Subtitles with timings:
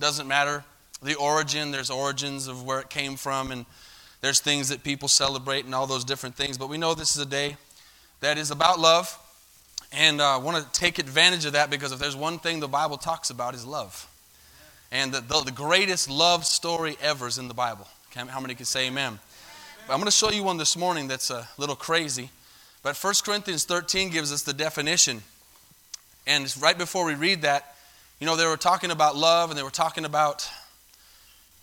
[0.00, 0.64] Doesn't matter
[1.02, 3.64] the origin, there's origins of where it came from, and
[4.20, 6.58] there's things that people celebrate and all those different things.
[6.58, 7.56] But we know this is a day
[8.20, 9.16] that is about love.
[9.92, 12.68] And I uh, want to take advantage of that because if there's one thing the
[12.68, 14.06] Bible talks about is love.
[14.92, 17.88] And the, the, the greatest love story ever is in the Bible.
[18.14, 19.18] How many can say amen?
[19.86, 22.30] But I'm going to show you one this morning that's a little crazy.
[22.82, 25.22] But 1 Corinthians 13 gives us the definition.
[26.26, 27.74] And right before we read that,
[28.20, 30.46] you know, they were talking about love and they were talking about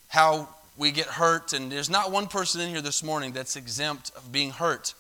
[0.08, 1.54] how we get hurt.
[1.54, 4.95] And there's not one person in here this morning that's exempt of being hurt.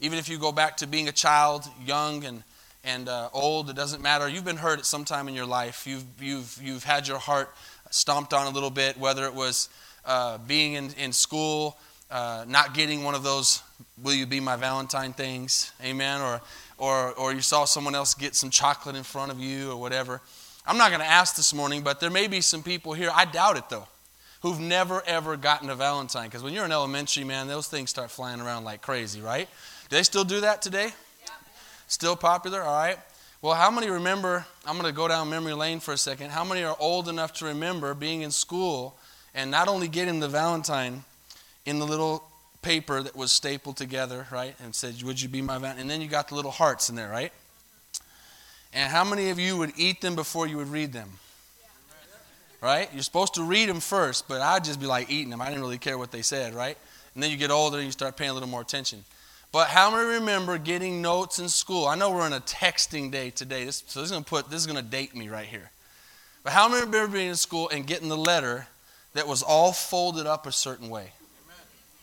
[0.00, 2.42] Even if you go back to being a child, young and,
[2.84, 4.26] and uh, old, it doesn't matter.
[4.26, 5.86] You've been hurt at some time in your life.
[5.86, 7.54] You've, you've, you've had your heart
[7.90, 9.68] stomped on a little bit, whether it was
[10.06, 11.76] uh, being in, in school,
[12.10, 13.62] uh, not getting one of those
[14.02, 16.40] will you be my valentine things amen or,
[16.78, 20.20] or, or you saw someone else get some chocolate in front of you or whatever
[20.66, 23.24] i'm not going to ask this morning but there may be some people here i
[23.24, 23.86] doubt it though
[24.42, 28.10] who've never ever gotten a valentine because when you're in elementary man those things start
[28.10, 29.48] flying around like crazy right
[29.88, 30.86] do they still do that today
[31.22, 31.30] yeah.
[31.88, 32.98] still popular all right
[33.42, 36.44] well how many remember i'm going to go down memory lane for a second how
[36.44, 38.94] many are old enough to remember being in school
[39.34, 41.04] and not only getting the valentine
[41.66, 42.22] in the little
[42.64, 44.56] paper that was stapled together, right?
[44.62, 45.82] And said, Would you be my Valentine?
[45.82, 47.32] And then you got the little hearts in there, right?
[48.74, 51.08] And how many of you would eat them before you would read them?
[52.60, 52.88] Right?
[52.92, 55.40] You're supposed to read them first, but I'd just be like eating them.
[55.40, 56.76] I didn't really care what they said, right?
[57.14, 59.04] And then you get older and you start paying a little more attention.
[59.52, 61.86] But how many remember getting notes in school?
[61.86, 64.66] I know we're in a texting day today, this, so this is to put this
[64.66, 65.70] is to date me right here.
[66.42, 68.66] But how many remember being in school and getting the letter
[69.12, 71.12] that was all folded up a certain way?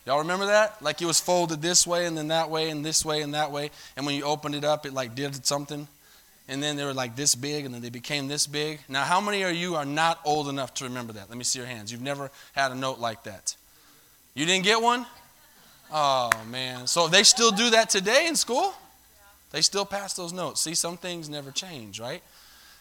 [0.05, 0.81] Y'all remember that?
[0.81, 3.51] Like it was folded this way and then that way and this way and that
[3.51, 3.71] way.
[3.97, 5.87] And when you opened it up, it like did something.
[6.47, 8.79] And then they were like this big and then they became this big.
[8.89, 11.29] Now, how many of you are not old enough to remember that?
[11.29, 11.91] Let me see your hands.
[11.91, 13.55] You've never had a note like that.
[14.33, 15.05] You didn't get one?
[15.93, 16.87] Oh, man.
[16.87, 18.73] So they still do that today in school?
[19.51, 20.61] They still pass those notes.
[20.61, 22.23] See, some things never change, right?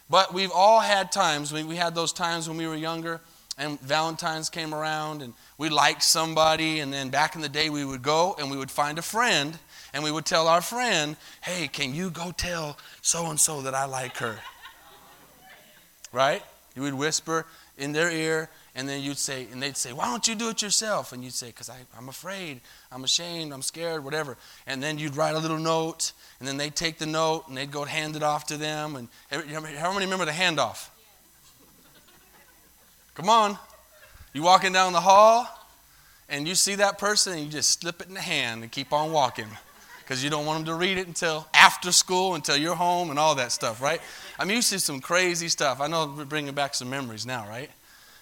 [0.08, 3.20] But we've all had times, we, we had those times when we were younger
[3.60, 7.84] and Valentine's came around and we liked somebody, and then back in the day we
[7.84, 9.58] would go and we would find a friend
[9.92, 13.74] and we would tell our friend, hey, can you go tell so and so that
[13.74, 14.38] I like her?
[16.12, 16.42] Right?
[16.74, 17.46] You would whisper
[17.76, 20.62] in their ear, and then you'd say, and they'd say, why don't you do it
[20.62, 21.12] yourself?
[21.12, 22.60] And you'd say, because I'm afraid,
[22.92, 24.36] I'm ashamed, I'm scared, whatever.
[24.66, 27.70] And then you'd write a little note, and then they'd take the note and they'd
[27.70, 28.96] go hand it off to them.
[28.96, 29.08] And
[29.76, 30.88] how many remember the handoff?
[33.14, 33.58] Come on.
[34.32, 35.48] You walking down the hall
[36.28, 38.92] and you see that person and you just slip it in the hand and keep
[38.92, 39.48] on walking
[40.10, 43.18] because you don't want them to read it until after school, until you're home and
[43.18, 44.00] all that stuff, right?
[44.40, 45.80] I'm used to some crazy stuff.
[45.80, 47.70] I know we're bringing back some memories now, right?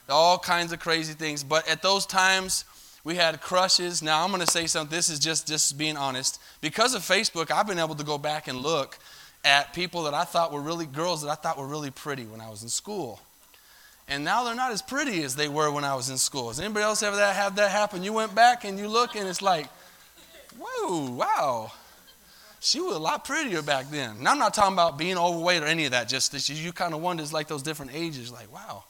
[0.06, 1.42] All kinds of crazy things.
[1.42, 2.66] But at those times,
[3.04, 4.02] we had crushes.
[4.02, 4.94] Now, I'm going to say something.
[4.94, 6.38] This is just, just being honest.
[6.60, 8.98] Because of Facebook, I've been able to go back and look
[9.42, 12.42] at people that I thought were really, girls that I thought were really pretty when
[12.42, 13.18] I was in school
[14.10, 16.48] and now they're not as pretty as they were when I was in school.
[16.48, 18.02] Has anybody else ever that have that happen?
[18.02, 19.68] You went back and you look and it's like,
[20.58, 21.72] whoa, wow.
[22.60, 24.16] She was a lot prettier back then.
[24.18, 26.08] And I'm not talking about being overweight or any of that.
[26.08, 28.32] Just you kind of wonder, it's like those different ages.
[28.32, 28.84] Like, wow,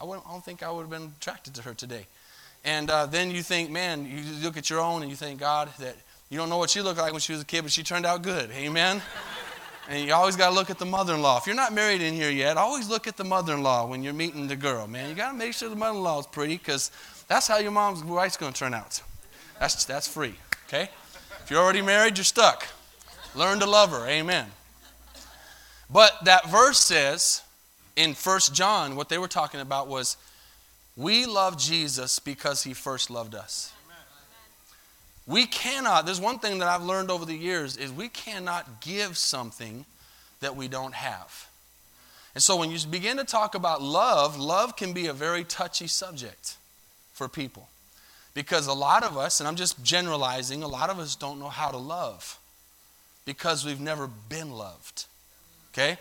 [0.00, 2.06] I, I don't think I would have been attracted to her today.
[2.64, 5.68] And uh, then you think, man, you look at your own and you thank God
[5.78, 5.96] that
[6.30, 8.06] you don't know what she looked like when she was a kid, but she turned
[8.06, 8.50] out good.
[8.50, 9.02] Amen.
[9.86, 11.36] And you always got to look at the mother in law.
[11.36, 14.02] If you're not married in here yet, always look at the mother in law when
[14.02, 15.10] you're meeting the girl, man.
[15.10, 16.90] You got to make sure the mother in law is pretty because
[17.28, 19.02] that's how your mom's wife's going to turn out.
[19.60, 20.88] That's, that's free, okay?
[21.42, 22.66] If you're already married, you're stuck.
[23.34, 24.06] Learn to love her.
[24.06, 24.46] Amen.
[25.90, 27.42] But that verse says
[27.96, 30.16] in First John, what they were talking about was
[30.96, 33.72] we love Jesus because he first loved us.
[35.26, 39.16] We cannot, there's one thing that I've learned over the years is we cannot give
[39.16, 39.86] something
[40.40, 41.48] that we don't have.
[42.34, 45.86] And so when you begin to talk about love, love can be a very touchy
[45.86, 46.56] subject
[47.12, 47.68] for people.
[48.34, 51.48] Because a lot of us, and I'm just generalizing, a lot of us don't know
[51.48, 52.38] how to love
[53.24, 55.06] because we've never been loved.
[55.72, 55.98] Okay?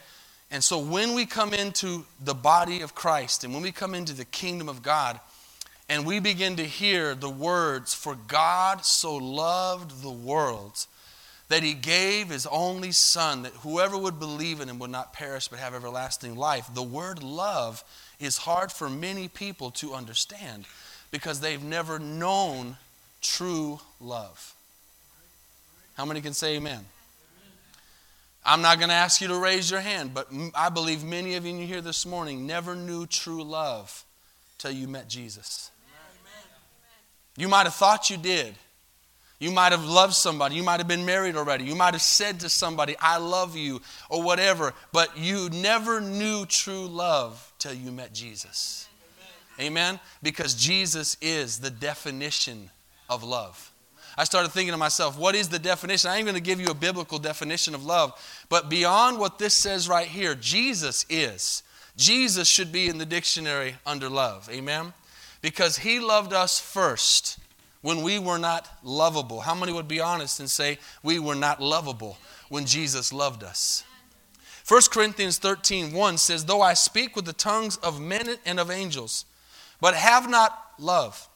[0.51, 4.13] And so when we come into the body of Christ and when we come into
[4.13, 5.19] the kingdom of God,
[5.89, 10.85] and we begin to hear the words, For God so loved the world
[11.49, 15.49] that he gave his only Son, that whoever would believe in him would not perish
[15.49, 16.67] but have everlasting life.
[16.73, 17.83] The word love
[18.19, 20.65] is hard for many people to understand
[21.11, 22.77] because they've never known
[23.21, 24.55] true love.
[25.95, 26.85] How many can say amen?
[28.45, 31.45] I'm not going to ask you to raise your hand, but I believe many of
[31.45, 34.03] you here this morning never knew true love
[34.57, 35.71] till you met Jesus.
[37.37, 38.55] You might have thought you did.
[39.39, 40.55] You might have loved somebody.
[40.55, 41.65] You might have been married already.
[41.65, 44.73] You might have said to somebody, I love you, or whatever.
[44.93, 48.87] But you never knew true love till you met Jesus.
[49.59, 49.99] Amen?
[50.21, 52.69] Because Jesus is the definition
[53.09, 53.72] of love.
[54.17, 56.11] I started thinking to myself, what is the definition?
[56.11, 58.13] I ain't going to give you a biblical definition of love,
[58.49, 61.63] but beyond what this says right here, Jesus is.
[61.95, 64.49] Jesus should be in the dictionary under love.
[64.51, 64.93] Amen?
[65.41, 67.39] Because he loved us first
[67.81, 69.41] when we were not lovable.
[69.41, 72.17] How many would be honest and say we were not lovable
[72.49, 73.83] when Jesus loved us?
[74.67, 78.71] 1 Corinthians 13 1 says, Though I speak with the tongues of men and of
[78.71, 79.25] angels,
[79.81, 81.27] but have not love,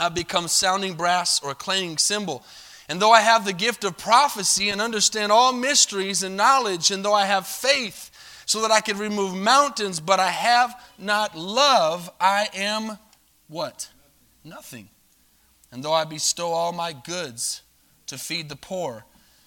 [0.00, 2.42] I become sounding brass or a clanging cymbal.
[2.88, 7.04] And though I have the gift of prophecy and understand all mysteries and knowledge, and
[7.04, 8.10] though I have faith
[8.46, 12.98] so that I can remove mountains, but I have not love, I am
[13.46, 13.90] what?
[14.42, 14.88] Nothing.
[15.70, 17.62] And though I bestow all my goods
[18.06, 19.04] to feed the poor,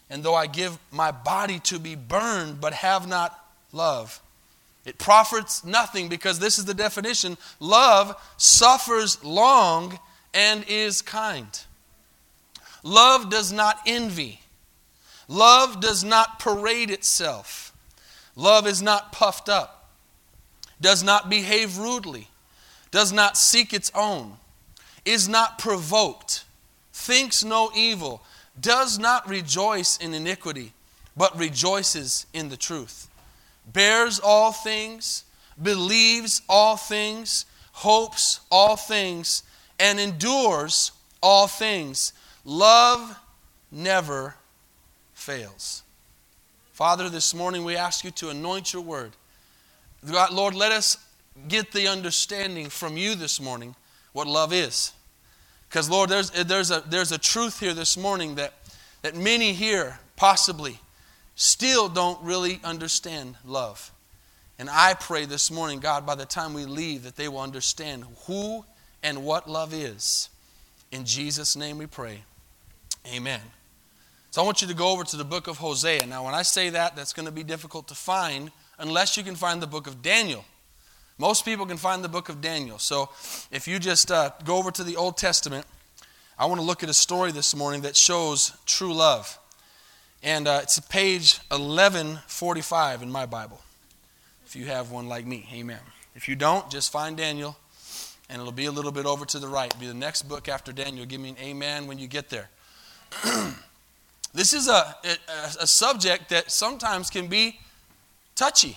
[0.09, 3.37] and though I give my body to be burned, but have not
[3.71, 4.21] love,
[4.85, 9.99] it profits nothing because this is the definition love suffers long
[10.33, 11.61] and is kind.
[12.83, 14.41] Love does not envy.
[15.27, 17.73] Love does not parade itself.
[18.35, 19.89] Love is not puffed up,
[20.81, 22.27] does not behave rudely,
[22.91, 24.37] does not seek its own
[25.05, 26.45] is not provoked,
[26.93, 28.21] thinks no evil,
[28.59, 30.73] does not rejoice in iniquity,
[31.15, 33.09] but rejoices in the truth,
[33.71, 35.23] bears all things,
[35.61, 39.43] believes all things, hopes all things,
[39.79, 40.91] and endures
[41.21, 42.13] all things.
[42.45, 43.19] Love
[43.71, 44.35] never
[45.13, 45.83] fails.
[46.73, 49.11] Father, this morning we ask you to anoint your word.
[50.03, 50.97] Lord, let us
[51.47, 53.75] get the understanding from you this morning
[54.11, 54.91] what love is.
[55.69, 58.53] Because, Lord, there's, there's, a, there's a truth here this morning that,
[59.01, 60.79] that many here possibly
[61.35, 63.91] still don't really understand love.
[64.59, 68.05] And I pray this morning, God, by the time we leave, that they will understand
[68.27, 68.63] who
[69.03, 70.29] and what love is.
[70.91, 72.23] In Jesus' name we pray.
[73.13, 73.41] Amen.
[74.31, 76.05] So I want you to go over to the book of Hosea.
[76.07, 79.35] Now, when I say that, that's going to be difficult to find unless you can
[79.35, 80.45] find the book of Daniel.
[81.17, 82.79] Most people can find the book of Daniel.
[82.79, 83.09] So
[83.51, 85.65] if you just uh, go over to the Old Testament,
[86.39, 89.37] I want to look at a story this morning that shows true love.
[90.23, 93.61] And uh, it's page 1145 in my Bible.
[94.45, 95.79] If you have one like me, amen.
[96.15, 97.57] If you don't, just find Daniel,
[98.33, 99.67] and it'll be a little bit over to the right.
[99.67, 101.05] It'll be the next book after Daniel.
[101.05, 102.49] Give me an amen when you get there.
[104.33, 105.17] this is a, a,
[105.61, 107.59] a subject that sometimes can be
[108.33, 108.75] touchy.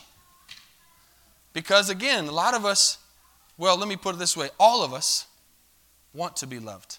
[1.54, 2.98] Because again, a lot of us,
[3.56, 5.26] well, let me put it this way all of us
[6.12, 6.98] want to be loved.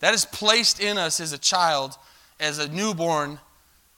[0.00, 1.96] That is placed in us as a child,
[2.40, 3.38] as a newborn.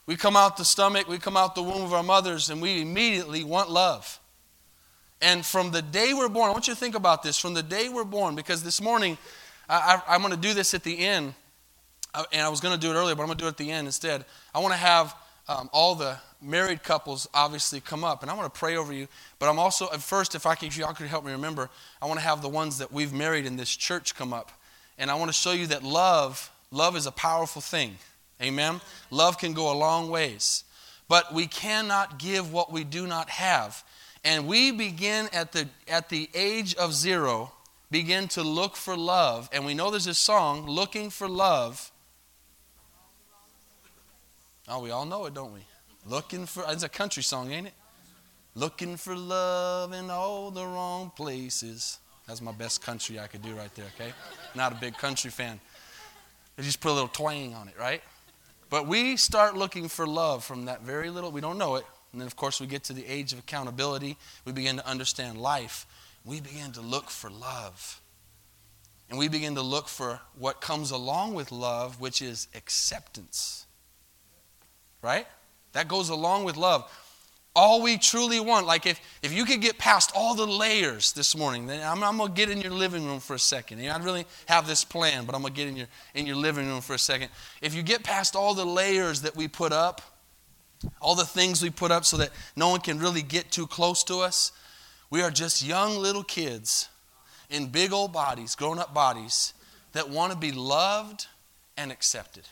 [0.05, 2.83] We come out the stomach, we come out the womb of our mothers, and we
[2.83, 4.19] immediately want love.
[5.21, 7.63] And from the day we're born, I want you to think about this from the
[7.63, 9.17] day we're born, because this morning,
[9.67, 11.33] I, am going to do this at the end,
[12.31, 13.57] and I was going to do it earlier, but I'm going to do it at
[13.57, 14.25] the end instead.
[14.53, 15.15] I want to have
[15.47, 19.07] um, all the married couples obviously come up, and I want to pray over you.
[19.39, 21.69] But I'm also, at first, if I can, if y'all could help me remember,
[22.01, 24.51] I want to have the ones that we've married in this church come up,
[24.97, 27.97] and I want to show you that love, love is a powerful thing.
[28.41, 28.81] Amen.
[29.09, 30.63] Love can go a long ways,
[31.07, 33.83] but we cannot give what we do not have,
[34.23, 37.51] and we begin at the at the age of zero,
[37.91, 41.91] begin to look for love, and we know there's a song, "Looking for Love."
[44.67, 45.61] Oh, we all know it, don't we?
[46.05, 47.73] Looking for, it's a country song, ain't it?
[48.53, 51.99] Looking for love in all the wrong places.
[52.27, 54.11] That's my best country I could do right there, okay?
[54.55, 55.59] Not a big country fan.
[56.55, 58.01] They just put a little twang on it, right?
[58.69, 61.85] But we start looking for love from that very little, we don't know it.
[62.11, 64.17] And then, of course, we get to the age of accountability.
[64.45, 65.85] We begin to understand life.
[66.25, 68.01] We begin to look for love.
[69.09, 73.67] And we begin to look for what comes along with love, which is acceptance
[75.01, 75.27] right?
[75.73, 76.91] That goes along with love.
[77.55, 81.35] All we truly want, like if, if you could get past all the layers this
[81.35, 83.79] morning, then I'm, I'm going to get in your living room for a second.
[83.81, 86.67] I really have this plan, but I'm going to get in your, in your living
[86.67, 87.29] room for a second.
[87.61, 90.01] If you get past all the layers that we put up,
[91.01, 94.03] all the things we put up so that no one can really get too close
[94.05, 94.51] to us,
[95.09, 96.89] we are just young little kids
[97.49, 99.53] in big old bodies, grown up bodies,
[99.93, 101.27] that want to be loved
[101.77, 102.43] and accepted.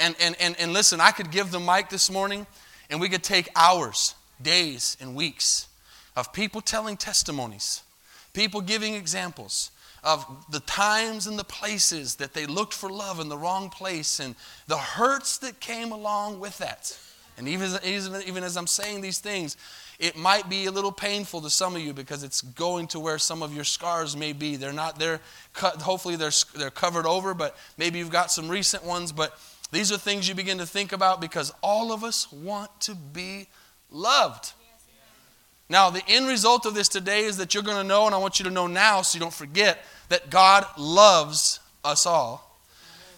[0.00, 2.46] And, and, and, and listen, I could give the mic this morning
[2.90, 5.68] and we could take hours, days, and weeks
[6.16, 7.82] of people telling testimonies,
[8.32, 9.70] people giving examples
[10.02, 14.18] of the times and the places that they looked for love in the wrong place
[14.18, 14.34] and
[14.66, 16.98] the hurts that came along with that.
[17.38, 17.70] And even,
[18.26, 19.56] even as I'm saying these things,
[19.98, 23.18] it might be a little painful to some of you because it's going to where
[23.18, 24.56] some of your scars may be.
[24.56, 25.20] They're not there,
[25.54, 29.12] cut, hopefully they're, they're covered over, but maybe you've got some recent ones.
[29.12, 29.38] But
[29.70, 33.48] these are things you begin to think about because all of us want to be
[33.90, 34.52] loved.
[35.72, 38.18] Now, the end result of this today is that you're going to know, and I
[38.18, 42.60] want you to know now so you don't forget, that God loves us all.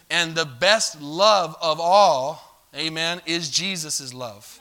[0.09, 4.61] And the best love of all, amen, is Jesus' love.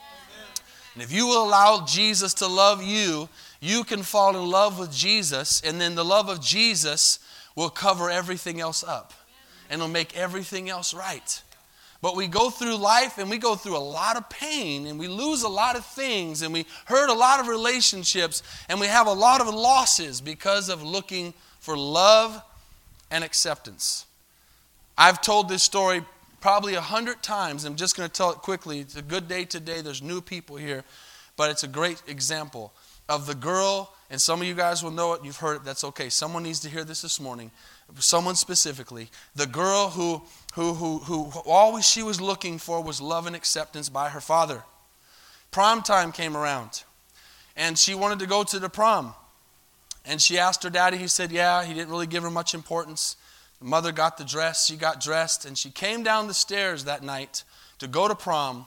[0.94, 3.28] And if you will allow Jesus to love you,
[3.60, 7.20] you can fall in love with Jesus, and then the love of Jesus
[7.54, 9.12] will cover everything else up
[9.70, 11.42] and it'll make everything else right.
[12.04, 15.08] But we go through life and we go through a lot of pain and we
[15.08, 19.06] lose a lot of things and we hurt a lot of relationships and we have
[19.06, 22.42] a lot of losses because of looking for love
[23.10, 24.04] and acceptance.
[24.98, 26.02] I've told this story
[26.42, 27.64] probably a hundred times.
[27.64, 28.80] I'm just going to tell it quickly.
[28.80, 29.80] It's a good day today.
[29.80, 30.84] There's new people here,
[31.38, 32.74] but it's a great example
[33.08, 35.24] of the girl, and some of you guys will know it.
[35.24, 35.64] You've heard it.
[35.64, 36.10] That's okay.
[36.10, 37.50] Someone needs to hear this this morning.
[37.98, 39.10] Someone specifically.
[39.34, 40.22] The girl who,
[40.54, 44.62] who, who, who always she was looking for was love and acceptance by her father.
[45.50, 46.84] Prom time came around,
[47.56, 49.14] and she wanted to go to the prom.
[50.04, 53.16] And she asked her daddy, he said, Yeah, he didn't really give her much importance.
[53.58, 57.02] The mother got the dress, she got dressed, and she came down the stairs that
[57.02, 57.42] night
[57.78, 58.66] to go to prom.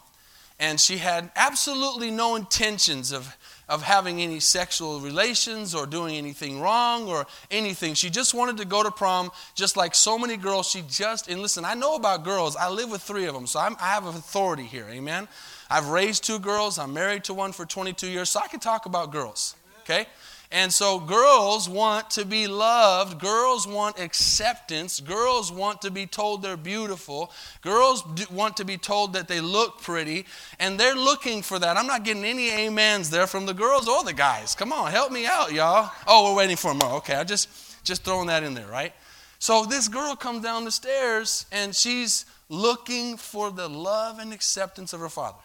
[0.60, 3.38] And she had absolutely no intentions of,
[3.70, 7.94] of having any sexual relations or doing anything wrong or anything.
[7.94, 10.70] She just wanted to go to prom, just like so many girls.
[10.70, 12.56] She just, and listen, I know about girls.
[12.56, 14.88] I live with three of them, so I'm, I have authority here.
[14.90, 15.28] Amen.
[15.70, 16.80] I've raised two girls.
[16.80, 19.56] I'm married to one for 22 years, so I can talk about girls.
[19.82, 20.06] Okay?
[20.50, 23.20] And so girls want to be loved.
[23.20, 25.02] Girls want acceptance.
[25.02, 27.32] Girls want to be told they're beautiful.
[27.62, 30.26] Girls want to be told that they look pretty.
[30.58, 31.76] And they're looking for that.
[31.76, 34.56] I'm not getting any amens there from the girls or the guys.
[34.56, 35.92] Come on, help me out, y'all.
[36.08, 36.94] Oh, we're waiting for more.
[36.98, 37.50] Okay, I just
[37.84, 38.94] just throwing that in there, right?
[39.40, 44.94] So this girl comes down the stairs and she's looking for the love and acceptance
[44.94, 45.38] of her father.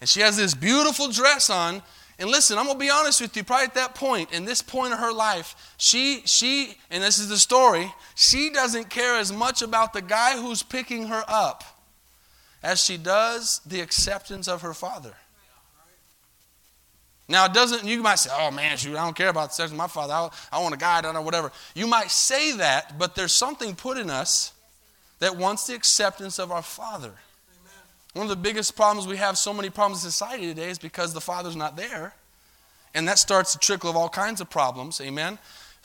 [0.00, 1.82] And she has this beautiful dress on
[2.18, 4.62] and listen, I'm going to be honest with you, probably at that point, in this
[4.62, 9.32] point of her life, she, she, and this is the story, she doesn't care as
[9.32, 11.64] much about the guy who's picking her up
[12.62, 15.14] as she does the acceptance of her father.
[17.28, 19.70] Now, it doesn't, you might say, oh man, shoot, I don't care about the sex
[19.72, 20.12] of my father.
[20.12, 21.50] I, I want a guy, I don't know, whatever.
[21.74, 24.52] You might say that, but there's something put in us
[25.18, 27.12] that wants the acceptance of our father.
[28.14, 31.12] One of the biggest problems we have so many problems in society today is because
[31.12, 32.14] the father's not there.
[32.94, 35.00] And that starts a trickle of all kinds of problems.
[35.00, 35.38] Amen.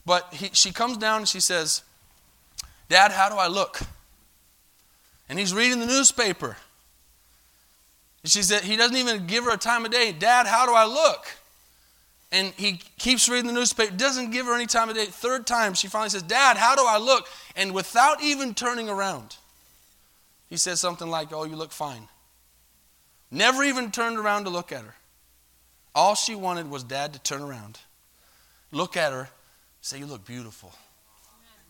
[0.05, 1.83] But he, she comes down and she says,
[2.87, 3.79] Dad, how do I look?
[5.27, 6.57] And he's reading the newspaper.
[8.23, 10.11] And she said, he doesn't even give her a time of day.
[10.11, 11.25] Dad, how do I look?
[12.31, 15.05] And he keeps reading the newspaper, doesn't give her any time of day.
[15.05, 17.27] Third time, she finally says, Dad, how do I look?
[17.55, 19.37] And without even turning around,
[20.47, 22.07] he says something like, Oh, you look fine.
[23.31, 24.95] Never even turned around to look at her.
[25.93, 27.79] All she wanted was dad to turn around,
[28.71, 29.29] look at her,
[29.81, 30.71] say, You look beautiful.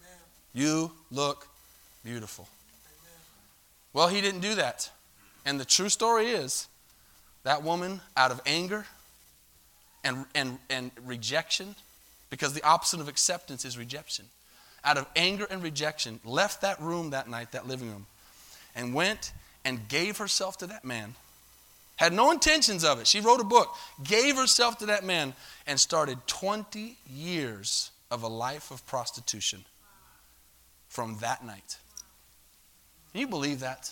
[0.06, 0.18] Amen.
[0.54, 1.48] You look
[2.04, 2.48] beautiful.
[2.86, 3.18] Amen.
[3.94, 4.90] Well, he didn't do that.
[5.46, 6.68] And the true story is
[7.44, 8.86] that woman, out of anger
[10.04, 11.76] and, and, and rejection,
[12.30, 14.26] because the opposite of acceptance is rejection,
[14.84, 18.06] out of anger and rejection, left that room that night, that living room,
[18.76, 19.32] and went
[19.66, 21.16] and gave herself to that man
[22.00, 23.08] had no intentions of it.
[23.08, 25.34] She wrote a book, gave herself to that man,
[25.68, 29.66] and started 20 years of a life of prostitution
[30.88, 31.76] from that night.
[33.12, 33.92] Can you believe that?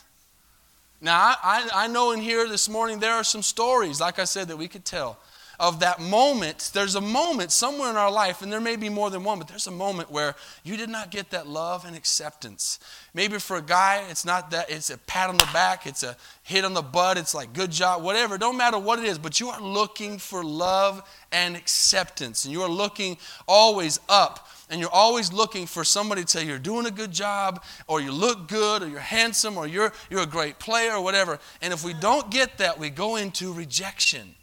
[1.02, 4.48] Now, I, I know in here this morning there are some stories, like I said,
[4.48, 5.20] that we could tell
[5.60, 6.72] of that moment.
[6.74, 9.48] There's a moment somewhere in our life, and there may be more than one, but
[9.48, 12.80] there's a moment where you did not get that love and acceptance.
[13.14, 16.16] Maybe for a guy, it's not that, it's a pat on the back, it's a
[16.44, 18.38] hit on the butt, it's like good job, whatever.
[18.38, 22.46] Don't matter what it is, but you are looking for love and acceptance.
[22.46, 26.60] And you are looking always up and you're always looking for somebody to say you're
[26.60, 30.28] doing a good job or you look good or you're handsome or you're, you're a
[30.28, 31.40] great player or whatever.
[31.62, 34.36] And if we don't get that, we go into rejection.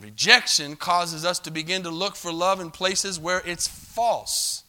[0.00, 4.64] Rejection causes us to begin to look for love in places where it's false.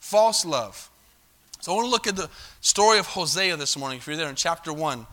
[0.00, 0.90] False love.
[1.60, 2.28] So I want to look at the
[2.60, 3.98] story of Hosea this morning.
[3.98, 5.06] If you're there in chapter 1.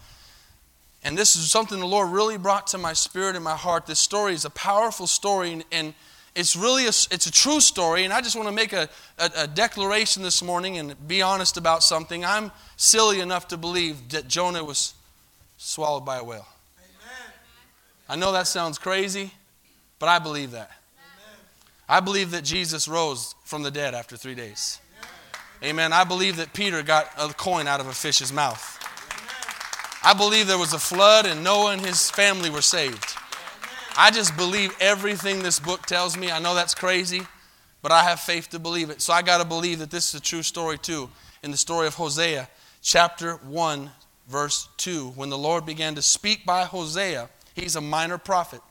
[1.04, 3.86] And this is something the Lord really brought to my spirit and my heart.
[3.86, 5.94] This story is a powerful story, and,
[6.34, 8.06] it's really a, it's a true story.
[8.06, 11.58] And I just want to make a, a, a declaration this morning and be honest
[11.58, 12.24] about something.
[12.24, 14.94] I'm silly enough to believe that Jonah was
[15.58, 16.48] swallowed by a whale.
[18.12, 19.32] I know that sounds crazy,
[19.98, 20.70] but I believe that.
[21.88, 24.82] I believe that Jesus rose from the dead after three days.
[25.64, 25.94] Amen.
[25.94, 28.80] I believe that Peter got a coin out of a fish's mouth.
[30.04, 33.16] I believe there was a flood and Noah and his family were saved.
[33.98, 36.32] I just believe everything this book tells me.
[36.32, 37.22] I know that's crazy,
[37.82, 39.02] but I have faith to believe it.
[39.02, 41.10] So I got to believe that this is a true story too.
[41.44, 42.50] In the story of Hosea,
[42.82, 43.90] chapter 1,
[44.28, 47.30] verse 2, when the Lord began to speak by Hosea,
[47.62, 48.62] he's a minor prophet.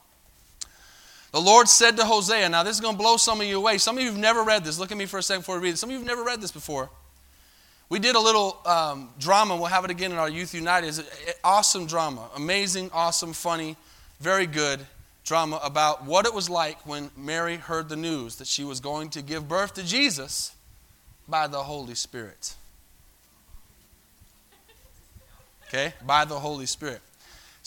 [1.33, 3.79] The Lord said to Hosea, now this is going to blow some of you away.
[3.79, 4.79] Some of you have never read this.
[4.79, 5.77] Look at me for a second before we read it.
[5.77, 6.91] Some of you have never read this before.
[7.89, 9.57] We did a little um, drama.
[9.57, 10.89] We'll have it again in our Youth United.
[10.89, 11.05] It's an
[11.45, 12.29] awesome drama.
[12.37, 13.77] Amazing, awesome, funny,
[14.21, 14.81] very good
[15.25, 19.11] drama about what it was like when Mary heard the news that she was going
[19.11, 20.53] to give birth to Jesus
[21.29, 22.55] by the Holy Spirit.
[25.69, 25.95] Okay?
[26.05, 27.01] By the Holy Spirit.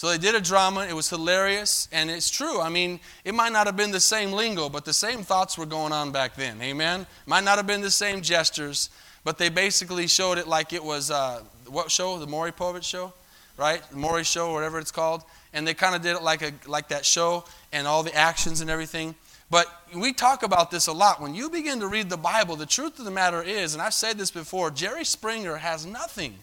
[0.03, 0.85] So they did a drama.
[0.85, 2.59] It was hilarious, and it's true.
[2.59, 5.65] I mean, it might not have been the same lingo, but the same thoughts were
[5.65, 6.61] going on back then.
[6.61, 7.07] Amen?
[7.25, 8.89] Might not have been the same gestures,
[9.23, 12.19] but they basically showed it like it was uh, what show?
[12.19, 13.13] The Maury Povich show,
[13.55, 13.81] right?
[13.91, 15.23] The Maury show, whatever it's called.
[15.53, 18.59] And they kind of did it like, a, like that show and all the actions
[18.59, 19.15] and everything.
[19.49, 21.21] But we talk about this a lot.
[21.21, 23.93] When you begin to read the Bible, the truth of the matter is, and I've
[23.93, 26.35] said this before, Jerry Springer has nothing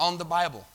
[0.00, 0.66] on the Bible.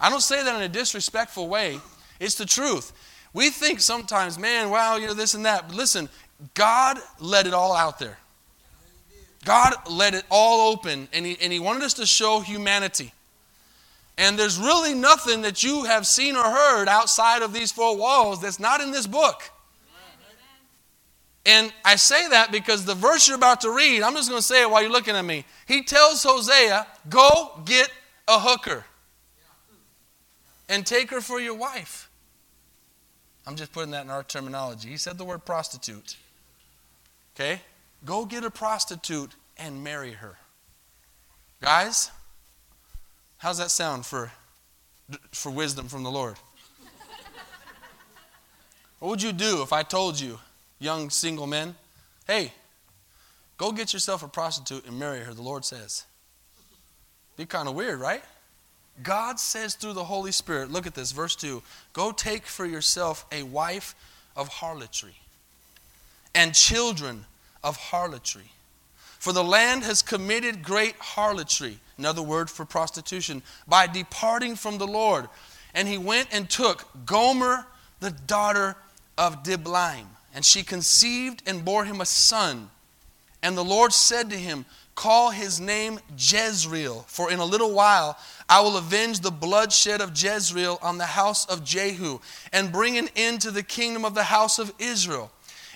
[0.00, 1.80] I don't say that in a disrespectful way.
[2.20, 2.92] It's the truth.
[3.32, 5.68] We think sometimes, man, wow, you know, this and that.
[5.68, 6.08] But listen,
[6.54, 8.18] God let it all out there.
[9.44, 13.12] God let it all open, and he, and he wanted us to show humanity.
[14.18, 18.40] And there's really nothing that you have seen or heard outside of these four walls
[18.40, 19.50] that's not in this book.
[21.44, 24.46] And I say that because the verse you're about to read, I'm just going to
[24.46, 25.44] say it while you're looking at me.
[25.66, 27.88] He tells Hosea, Go get
[28.26, 28.84] a hooker
[30.68, 32.10] and take her for your wife.
[33.46, 34.88] I'm just putting that in our terminology.
[34.88, 36.16] He said the word prostitute.
[37.34, 37.60] Okay?
[38.04, 40.36] Go get a prostitute and marry her.
[41.60, 42.10] Guys,
[43.38, 44.32] how's that sound for,
[45.32, 46.36] for wisdom from the Lord?
[48.98, 50.38] what would you do if I told you,
[50.78, 51.76] young single men,
[52.26, 52.52] hey,
[53.56, 56.04] go get yourself a prostitute and marry her, the Lord says?
[57.36, 58.22] Be kind of weird, right?
[59.02, 63.26] God says through the Holy Spirit, look at this, verse 2 Go take for yourself
[63.30, 63.94] a wife
[64.36, 65.16] of harlotry
[66.34, 67.24] and children
[67.64, 68.50] of harlotry.
[69.18, 74.86] For the land has committed great harlotry, another word for prostitution, by departing from the
[74.86, 75.28] Lord.
[75.74, 77.66] And he went and took Gomer,
[78.00, 78.76] the daughter
[79.18, 82.70] of Diblaim, and she conceived and bore him a son.
[83.42, 88.18] And the Lord said to him, Call his name Jezreel, for in a little while
[88.48, 92.18] I will avenge the bloodshed of Jezreel on the house of Jehu,
[92.50, 95.30] and bring an end to the kingdom of the house of Israel.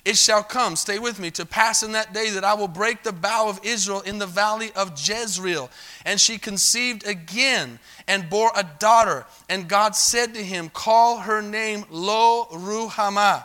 [0.07, 3.03] It shall come, stay with me, to pass in that day that I will break
[3.03, 5.71] the bow of Israel in the valley of Jezreel.
[6.07, 7.79] And she conceived again
[8.09, 9.27] and bore a daughter.
[9.51, 13.45] And God said to him, Call her name Lo Ruhamah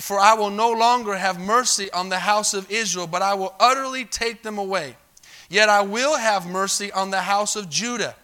[0.00, 3.54] for I will no longer have mercy on the house of Israel, but I will
[3.60, 4.96] utterly take them away.
[5.48, 8.16] Yet I will have mercy on the house of Judah,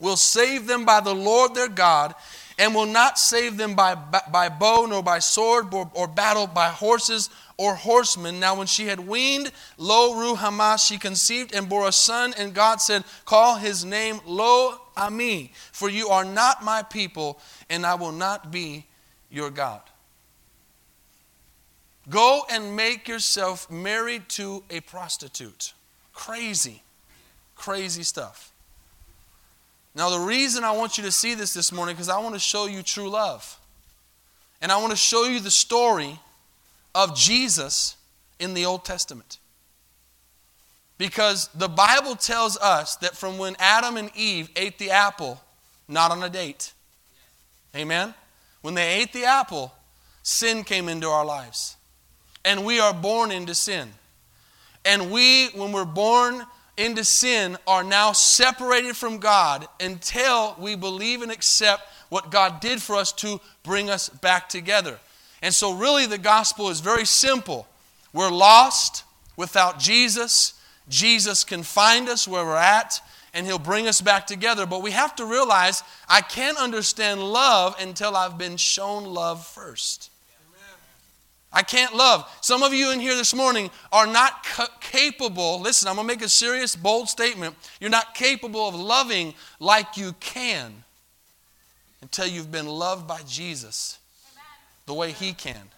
[0.00, 2.14] will save them by the Lord their God,
[2.58, 6.68] and will not save them by, by bow, nor by sword, or, or battle, by
[6.68, 8.38] horses or horsemen.
[8.38, 12.80] Now, when she had weaned Lo Ruhamah, she conceived and bore a son, and God
[12.80, 18.12] said, Call his name Lo Ami, for you are not my people, and I will
[18.12, 18.86] not be
[19.30, 19.80] your God.
[22.10, 25.72] Go and make yourself married to a prostitute.
[26.12, 26.82] Crazy,
[27.54, 28.52] crazy stuff.
[29.94, 32.34] Now, the reason I want you to see this this morning is because I want
[32.34, 33.58] to show you true love.
[34.60, 36.18] And I want to show you the story
[36.94, 37.96] of Jesus
[38.38, 39.38] in the Old Testament.
[40.98, 45.40] Because the Bible tells us that from when Adam and Eve ate the apple,
[45.88, 46.72] not on a date.
[47.76, 48.14] Amen?
[48.60, 49.72] When they ate the apple,
[50.22, 51.76] sin came into our lives
[52.44, 53.88] and we are born into sin.
[54.84, 56.44] And we, when we're born
[56.76, 62.82] into sin, are now separated from God until we believe and accept what God did
[62.82, 64.98] for us to bring us back together.
[65.40, 67.66] And so, really, the gospel is very simple.
[68.12, 69.04] We're lost
[69.36, 70.54] without Jesus.
[70.88, 73.00] Jesus can find us where we're at,
[73.34, 74.66] and He'll bring us back together.
[74.66, 80.11] But we have to realize I can't understand love until I've been shown love first.
[81.52, 82.28] I can't love.
[82.40, 85.60] Some of you in here this morning are not ca- capable.
[85.60, 87.54] Listen, I'm going to make a serious, bold statement.
[87.80, 90.84] You're not capable of loving like you can
[92.00, 93.98] until you've been loved by Jesus
[94.86, 95.70] the way He can.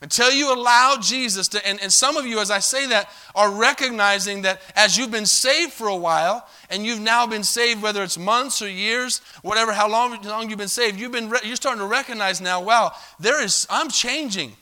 [0.00, 3.50] Until you allow Jesus to, and, and some of you, as I say that, are
[3.50, 8.04] recognizing that as you've been saved for a while, and you've now been saved, whether
[8.04, 11.56] it's months or years, whatever, how long, how long you've been saved, you've been, you're
[11.56, 14.52] starting to recognize now, wow, there is, I'm changing.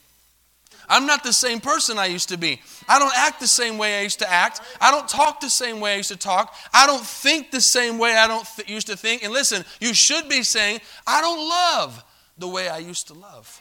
[0.88, 2.62] I'm not the same person I used to be.
[2.88, 4.60] I don't act the same way I used to act.
[4.80, 6.54] I don't talk the same way I used to talk.
[6.72, 9.22] I don't think the same way I don't th- used to think.
[9.22, 12.04] And listen, you should be saying, I don't love
[12.38, 13.60] the way I used to love.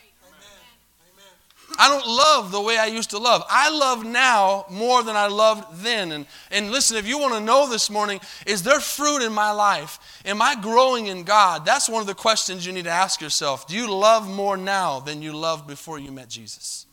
[1.77, 3.43] I don't love the way I used to love.
[3.49, 6.11] I love now more than I loved then.
[6.11, 9.51] And, and listen, if you want to know this morning, is there fruit in my
[9.51, 9.99] life?
[10.25, 11.65] Am I growing in God?
[11.65, 13.67] That's one of the questions you need to ask yourself.
[13.67, 16.85] Do you love more now than you loved before you met Jesus?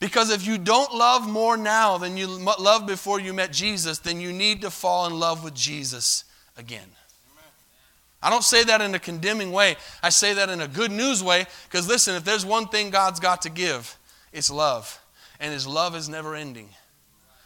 [0.00, 4.20] Because if you don't love more now than you loved before you met Jesus, then
[4.20, 6.24] you need to fall in love with Jesus
[6.56, 6.88] again.
[8.22, 9.76] I don't say that in a condemning way.
[10.02, 13.20] I say that in a good news way because listen, if there's one thing God's
[13.20, 13.98] got to give,
[14.32, 15.00] it's love.
[15.40, 16.68] And His love is never ending.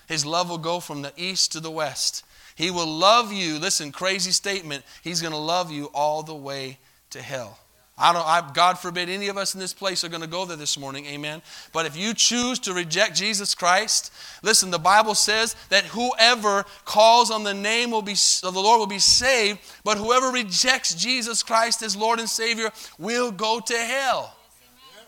[0.07, 2.25] His love will go from the east to the west.
[2.55, 3.59] He will love you.
[3.59, 4.85] Listen, crazy statement.
[5.03, 6.79] He's going to love you all the way
[7.11, 7.59] to hell.
[7.99, 10.45] I don't, I, God forbid any of us in this place are going to go
[10.45, 11.41] there this morning, amen.
[11.73, 17.31] But if you choose to reject Jesus Christ, listen, the Bible says that whoever calls
[17.31, 21.43] on the name will be, of the Lord will be saved, but whoever rejects Jesus
[21.43, 24.36] Christ as Lord and Savior will go to hell.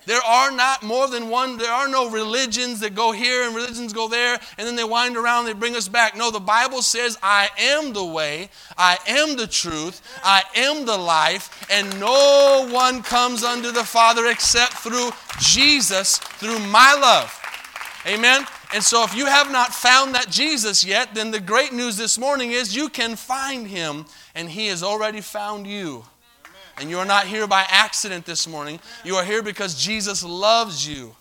[0.08, 3.92] There are not more than one, there are no religions that go here and religions
[3.92, 6.16] go there and then they wind around and they bring us back.
[6.16, 10.96] No, the Bible says, I am the way, I am the truth, I am the
[10.96, 17.38] life, and no one comes unto the Father except through Jesus, through my love.
[18.06, 18.46] Amen?
[18.72, 22.18] And so, if you have not found that Jesus yet, then the great news this
[22.18, 26.04] morning is you can find him, and he has already found you.
[26.80, 28.78] And you are not here by accident this morning.
[29.04, 31.14] You are here because Jesus loves you.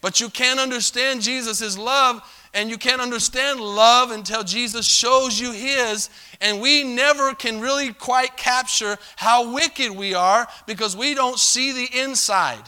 [0.00, 2.22] But you can't understand Jesus' love,
[2.54, 6.08] and you can't understand love until Jesus shows you His.
[6.40, 11.72] And we never can really quite capture how wicked we are because we don't see
[11.72, 12.62] the inside.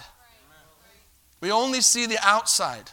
[1.40, 2.90] We only see the outside.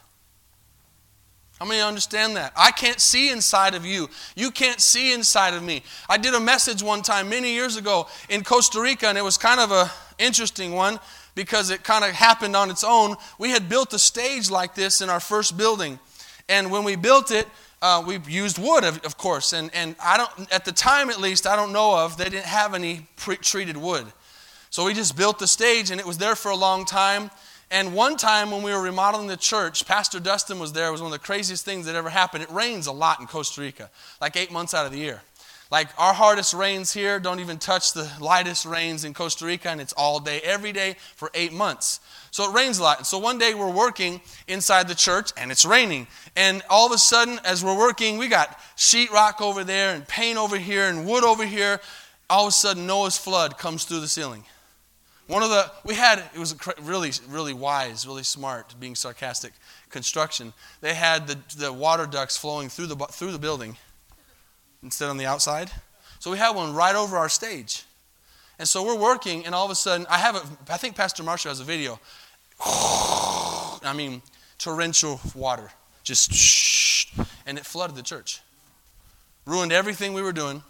[1.59, 2.53] How many understand that?
[2.55, 4.09] I can't see inside of you.
[4.35, 5.81] You can't see inside of me.
[6.07, 9.37] I did a message one time many years ago in Costa Rica, and it was
[9.37, 9.87] kind of an
[10.19, 10.99] interesting one
[11.33, 13.15] because it kind of happened on its own.
[13.39, 15.99] We had built a stage like this in our first building.
[16.47, 17.47] And when we built it,
[17.81, 19.53] uh, we used wood, of, of, course.
[19.53, 22.45] And, and I don't, at the time at least, I don't know of, they didn't
[22.45, 24.05] have any pre treated wood.
[24.69, 27.29] So we just built the stage, and it was there for a long time.
[27.69, 30.87] And one time when we were remodeling the church, Pastor Dustin was there.
[30.87, 32.43] It was one of the craziest things that ever happened.
[32.43, 33.89] It rains a lot in Costa Rica,
[34.21, 35.21] like eight months out of the year.
[35.69, 39.81] Like our hardest rains here don't even touch the lightest rains in Costa Rica, and
[39.81, 41.99] it's all day, every day for eight months.
[42.31, 42.99] So it rains a lot.
[42.99, 46.07] And so one day we're working inside the church, and it's raining.
[46.37, 50.37] And all of a sudden, as we're working, we got sheetrock over there, and paint
[50.37, 51.81] over here, and wood over here.
[52.29, 54.45] All of a sudden, Noah's flood comes through the ceiling.
[55.27, 59.51] One of the, we had, it was really, really wise, really smart, being sarcastic
[59.89, 60.53] construction.
[60.79, 63.77] They had the, the water ducts flowing through the, through the building
[64.81, 65.69] instead on the outside.
[66.19, 67.83] So we had one right over our stage.
[68.57, 71.23] And so we're working, and all of a sudden, I have a, I think Pastor
[71.23, 71.99] Marshall has a video.
[72.59, 74.21] I mean,
[74.57, 75.69] torrential water,
[76.03, 77.09] just,
[77.45, 78.41] and it flooded the church.
[79.45, 80.63] Ruined everything we were doing.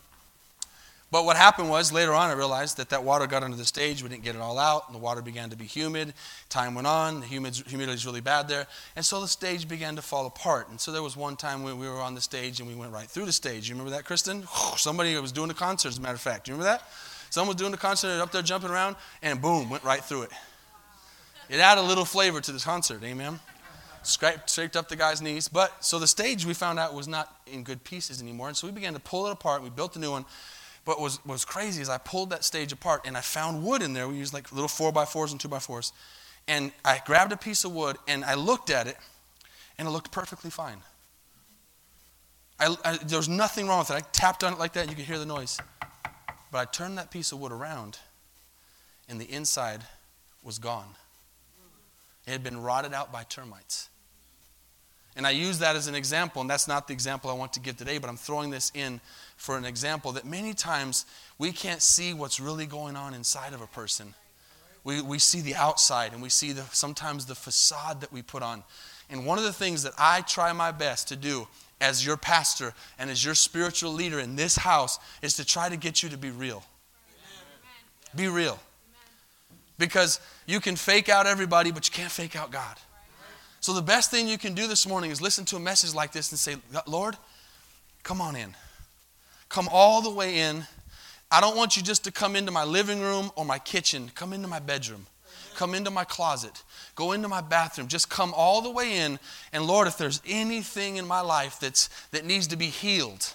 [1.09, 4.03] But what happened was later on, I realized that that water got under the stage.
[4.03, 4.83] We didn't get it all out.
[4.87, 6.13] And the water began to be humid.
[6.49, 7.21] Time went on.
[7.21, 8.67] The humidity was really bad there.
[8.95, 10.67] And so the stage began to fall apart.
[10.69, 12.91] And so there was one time when we were on the stage and we went
[12.91, 13.69] right through the stage.
[13.69, 14.45] You remember that, Kristen?
[14.75, 16.49] Somebody was doing a concert, as a matter of fact.
[16.49, 16.83] You remember that?
[17.29, 20.31] Someone was doing a concert up there jumping around, and boom, went right through it.
[21.49, 23.01] It added a little flavor to this concert.
[23.03, 23.39] Amen.
[24.03, 25.47] Scraped up the guy's knees.
[25.47, 28.47] But so the stage we found out was not in good pieces anymore.
[28.49, 29.63] And so we began to pull it apart.
[29.63, 30.25] We built a new one.
[30.87, 33.81] But what was, was crazy is I pulled that stage apart and I found wood
[33.81, 34.07] in there.
[34.07, 35.91] We used like little 4 by 4s and 2 by 4s
[36.47, 38.95] And I grabbed a piece of wood and I looked at it
[39.77, 40.77] and it looked perfectly fine.
[42.57, 43.95] I, I, there was nothing wrong with it.
[43.95, 45.59] I tapped on it like that you could hear the noise.
[46.53, 47.99] But I turned that piece of wood around
[49.09, 49.81] and the inside
[50.41, 50.95] was gone.
[52.25, 53.89] It had been rotted out by termites.
[55.17, 57.59] And I use that as an example, and that's not the example I want to
[57.59, 59.01] give today, but I'm throwing this in
[59.35, 61.07] for an example that many times
[61.39, 64.13] we can't see what's really going on inside of a person.
[64.83, 68.43] We, we see the outside and we see the, sometimes the facade that we put
[68.43, 68.63] on.
[69.09, 71.47] And one of the things that I try my best to do
[71.81, 75.77] as your pastor and as your spiritual leader in this house is to try to
[75.77, 76.63] get you to be real.
[78.15, 78.59] Be real.
[79.79, 82.77] Because you can fake out everybody, but you can't fake out God.
[83.67, 86.13] So the best thing you can do this morning is listen to a message like
[86.13, 87.17] this and say, Lord,
[88.01, 88.55] come on in.
[89.49, 90.65] Come all the way in.
[91.29, 94.09] I don't want you just to come into my living room or my kitchen.
[94.15, 95.05] Come into my bedroom.
[95.57, 96.63] Come into my closet.
[96.95, 97.89] Go into my bathroom.
[97.89, 99.19] Just come all the way in.
[99.51, 103.33] And Lord, if there's anything in my life that's, that needs to be healed,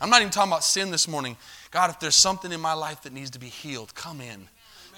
[0.00, 1.36] I'm not even talking about sin this morning.
[1.72, 4.46] God, if there's something in my life that needs to be healed, come in.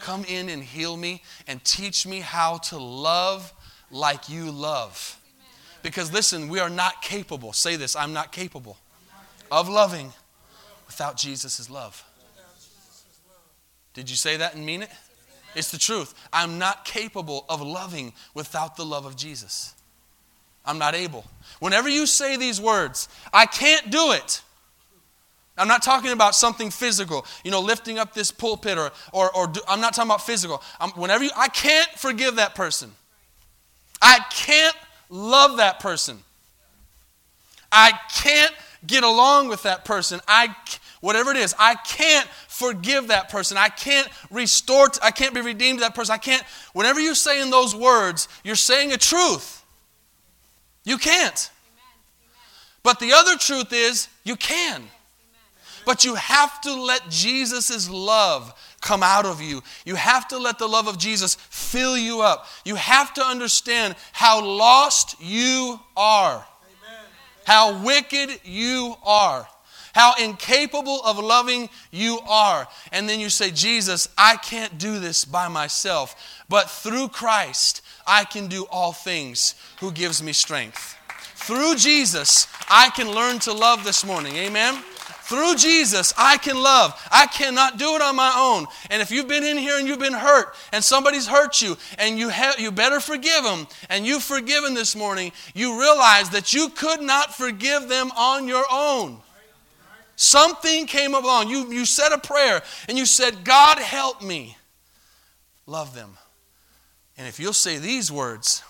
[0.02, 3.54] Come in and heal me and teach me how to love
[3.90, 5.20] like you love.
[5.82, 7.52] Because listen, we are not capable.
[7.52, 8.76] Say this I'm not capable
[9.50, 10.12] of loving
[10.86, 12.04] without Jesus' love.
[13.94, 14.90] Did you say that and mean it?
[15.54, 16.14] It's the truth.
[16.32, 19.74] I'm not capable of loving without the love of Jesus.
[20.66, 21.24] I'm not able.
[21.60, 24.42] Whenever you say these words, I can't do it.
[25.56, 29.46] I'm not talking about something physical, you know, lifting up this pulpit or, or, or
[29.46, 30.62] do, I'm not talking about physical.
[30.78, 32.92] I'm, whenever you, I can't forgive that person.
[34.06, 34.76] I can't
[35.10, 36.20] love that person.
[37.72, 38.54] I can't
[38.86, 40.20] get along with that person.
[40.28, 40.54] I,
[41.00, 43.56] whatever it is, I can't forgive that person.
[43.56, 46.12] I can't restore, I can't be redeemed to that person.
[46.12, 49.64] I can't, whenever you're saying those words, you're saying a truth.
[50.84, 51.50] You can't.
[52.84, 54.84] But the other truth is, you can.
[55.84, 58.54] But you have to let Jesus' love
[58.86, 59.62] come out of you.
[59.84, 62.46] You have to let the love of Jesus fill you up.
[62.64, 67.04] You have to understand how lost you are, Amen.
[67.44, 69.48] how wicked you are,
[69.92, 72.68] how incapable of loving you are.
[72.92, 78.22] And then you say, Jesus, I can't do this by myself, but through Christ, I
[78.22, 80.96] can do all things who gives me strength.
[81.34, 84.36] Through Jesus, I can learn to love this morning.
[84.36, 84.80] Amen.
[85.26, 86.94] Through Jesus, I can love.
[87.10, 88.68] I cannot do it on my own.
[88.90, 92.16] And if you've been in here and you've been hurt and somebody's hurt you and
[92.16, 96.68] you, have, you better forgive them and you've forgiven this morning, you realize that you
[96.68, 99.18] could not forgive them on your own.
[100.14, 101.48] Something came along.
[101.50, 104.56] You, you said a prayer and you said, God, help me
[105.66, 106.16] love them.
[107.18, 108.62] And if you'll say these words,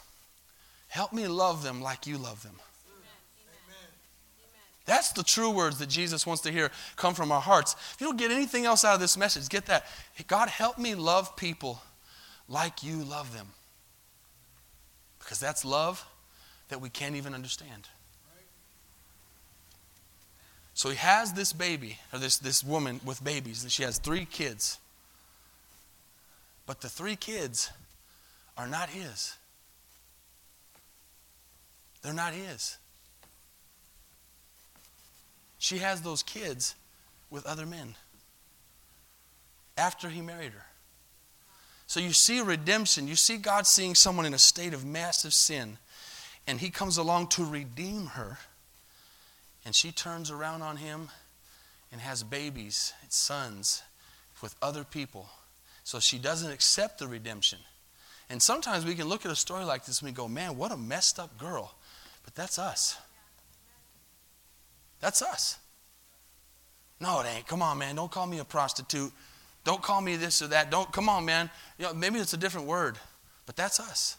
[0.89, 2.57] help me love them like you love them.
[4.87, 7.75] That's the true words that Jesus wants to hear come from our hearts.
[7.95, 9.85] If you don't get anything else out of this message, get that.
[10.29, 11.83] God, help me love people
[12.49, 13.49] like you love them.
[15.19, 16.07] Because that's love
[16.69, 17.89] that we can't even understand.
[20.75, 24.27] So he has this baby, or this, this woman with babies, and she has three
[24.27, 24.79] kids.
[26.67, 27.71] But the three kids
[28.59, 29.37] are not his.
[32.03, 32.77] They're not his.
[35.67, 36.77] She has those kids
[37.29, 37.97] with other men
[39.77, 40.65] after he married her.
[41.89, 43.09] So you see redemption.
[43.09, 45.79] You see God seeing someone in a state of massive sin,
[46.47, 48.39] and he comes along to redeem her.
[49.65, 51.09] And she turns around on him
[51.91, 53.83] and has babies, sons,
[54.41, 55.29] with other people.
[55.83, 57.59] So she doesn't accept the redemption.
[58.31, 60.71] And sometimes we can look at a story like this and we go, man, what
[60.71, 61.75] a messed up girl.
[62.25, 62.99] But that's us.
[65.01, 65.59] That's us.
[67.01, 67.47] No, it ain't.
[67.47, 67.97] Come on, man.
[67.97, 69.13] Don't call me a prostitute.
[69.65, 70.71] Don't call me this or that.
[70.71, 71.51] Don't come on, man.
[71.79, 72.99] You know, maybe it's a different word,
[73.45, 74.17] but that's us.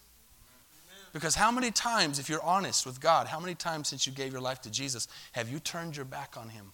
[1.13, 4.31] Because how many times, if you're honest with God, how many times since you gave
[4.31, 6.73] your life to Jesus have you turned your back on Him?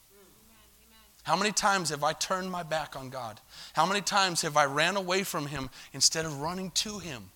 [1.24, 3.40] How many times have I turned my back on God?
[3.72, 7.32] How many times have I ran away from Him instead of running to Him?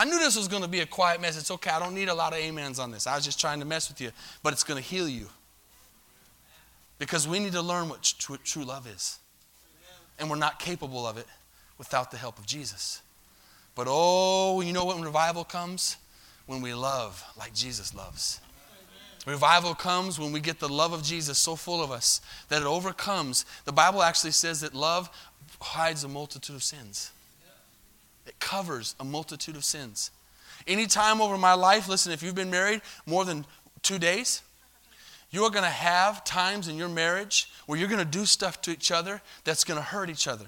[0.00, 1.38] I knew this was going to be a quiet mess.
[1.38, 1.68] It's okay.
[1.68, 3.06] I don't need a lot of amens on this.
[3.06, 4.12] I was just trying to mess with you.
[4.42, 5.26] But it's going to heal you.
[6.98, 9.18] Because we need to learn what true, true love is.
[10.18, 11.26] And we're not capable of it
[11.76, 13.02] without the help of Jesus.
[13.74, 15.98] But oh, you know when revival comes?
[16.46, 18.40] When we love like Jesus loves.
[19.26, 22.66] Revival comes when we get the love of Jesus so full of us that it
[22.66, 23.44] overcomes.
[23.66, 25.10] The Bible actually says that love
[25.60, 27.12] hides a multitude of sins.
[28.30, 30.12] It covers a multitude of sins.
[30.68, 33.44] Any time over my life, listen, if you've been married more than
[33.82, 34.42] two days,
[35.32, 38.62] you are going to have times in your marriage where you're going to do stuff
[38.62, 40.46] to each other that's going to hurt each other.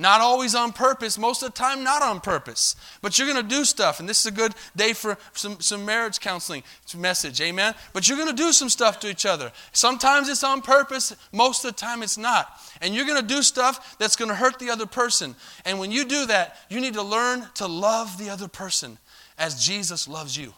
[0.00, 2.74] Not always on purpose, most of the time, not on purpose.
[3.02, 5.84] But you're going to do stuff, and this is a good day for some, some
[5.84, 6.62] marriage counseling
[6.96, 7.74] message, amen?
[7.92, 9.52] But you're going to do some stuff to each other.
[9.72, 12.50] Sometimes it's on purpose, most of the time it's not.
[12.80, 15.36] And you're going to do stuff that's going to hurt the other person.
[15.66, 18.96] And when you do that, you need to learn to love the other person
[19.36, 20.54] as Jesus loves you.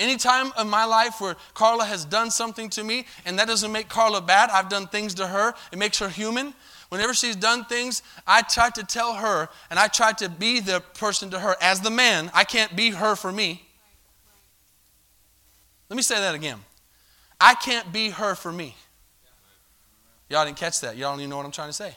[0.00, 3.70] Any time in my life where Carla has done something to me, and that doesn't
[3.70, 6.54] make Carla bad, I've done things to her, it makes her human.
[6.90, 10.80] Whenever she's done things, I try to tell her and I try to be the
[10.94, 11.56] person to her.
[11.62, 13.62] As the man, I can't be her for me.
[15.88, 16.58] Let me say that again.
[17.40, 18.76] I can't be her for me.
[20.28, 20.96] Y'all didn't catch that.
[20.96, 21.94] Y'all don't even know what I'm trying to say.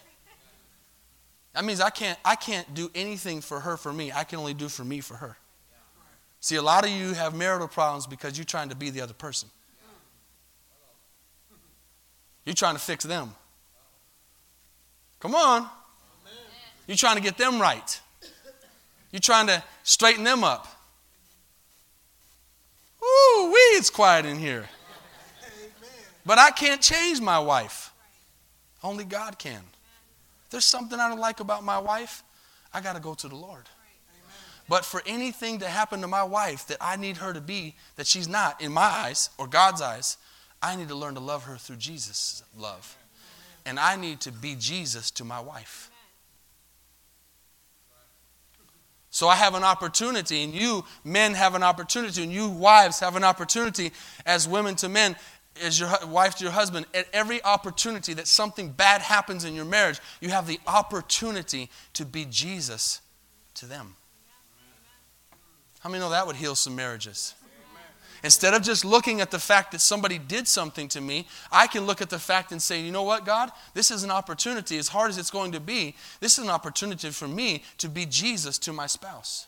[1.54, 4.12] That means I can't, I can't do anything for her for me.
[4.12, 5.38] I can only do for me for her.
[6.40, 9.14] See, a lot of you have marital problems because you're trying to be the other
[9.14, 9.50] person.
[12.46, 13.34] You're trying to fix them.
[15.24, 15.70] Come on.
[16.86, 18.02] You're trying to get them right.
[19.10, 20.68] You're trying to straighten them up.
[23.02, 24.68] Ooh, wee, it's quiet in here.
[26.26, 27.94] But I can't change my wife.
[28.84, 29.62] Only God can.
[30.50, 32.22] There's something I don't like about my wife,
[32.74, 33.64] I got to go to the Lord.
[34.68, 38.08] But for anything to happen to my wife that I need her to be, that
[38.08, 40.18] she's not in my eyes or God's eyes,
[40.62, 42.98] I need to learn to love her through Jesus' love
[43.66, 45.90] and I need to be Jesus to my wife.
[49.10, 53.16] So I have an opportunity, and you men have an opportunity, and you wives have
[53.16, 53.92] an opportunity
[54.26, 55.16] as women to men,
[55.62, 56.88] as your wife to your husband.
[56.96, 62.06] At every opportunity that something bad happens in your marriage, you have the opportunity to
[62.06, 63.02] be Jesus
[63.54, 63.96] to them.
[65.82, 67.36] How many know that would heal some marriages?
[68.24, 71.86] Instead of just looking at the fact that somebody did something to me, I can
[71.86, 73.52] look at the fact and say, you know what, God?
[73.74, 77.10] This is an opportunity, as hard as it's going to be, this is an opportunity
[77.10, 79.48] for me to be Jesus to my spouse.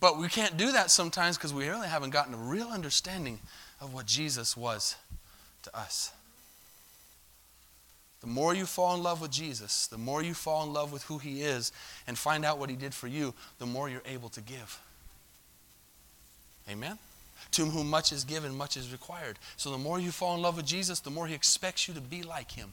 [0.00, 3.40] But we can't do that sometimes because we really haven't gotten a real understanding
[3.80, 4.96] of what Jesus was
[5.64, 6.12] to us.
[8.20, 11.02] The more you fall in love with Jesus, the more you fall in love with
[11.04, 11.72] who He is
[12.06, 14.80] and find out what He did for you, the more you're able to give.
[16.70, 16.98] Amen?
[17.52, 19.38] To whom much is given, much is required.
[19.56, 22.00] So the more you fall in love with Jesus, the more He expects you to
[22.00, 22.70] be like Him.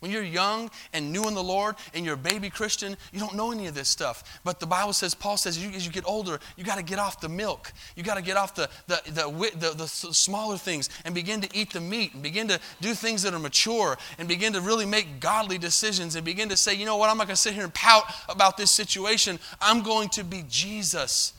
[0.00, 3.34] When you're young and new in the Lord and you're a baby Christian, you don't
[3.34, 4.40] know any of this stuff.
[4.44, 7.00] But the Bible says, Paul says, you, as you get older, you got to get
[7.00, 7.72] off the milk.
[7.96, 11.48] You got to get off the, the, the, the, the smaller things and begin to
[11.52, 14.86] eat the meat and begin to do things that are mature and begin to really
[14.86, 17.54] make godly decisions and begin to say, you know what, I'm not going to sit
[17.54, 19.40] here and pout about this situation.
[19.60, 21.32] I'm going to be Jesus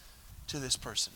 [0.47, 1.13] to this person.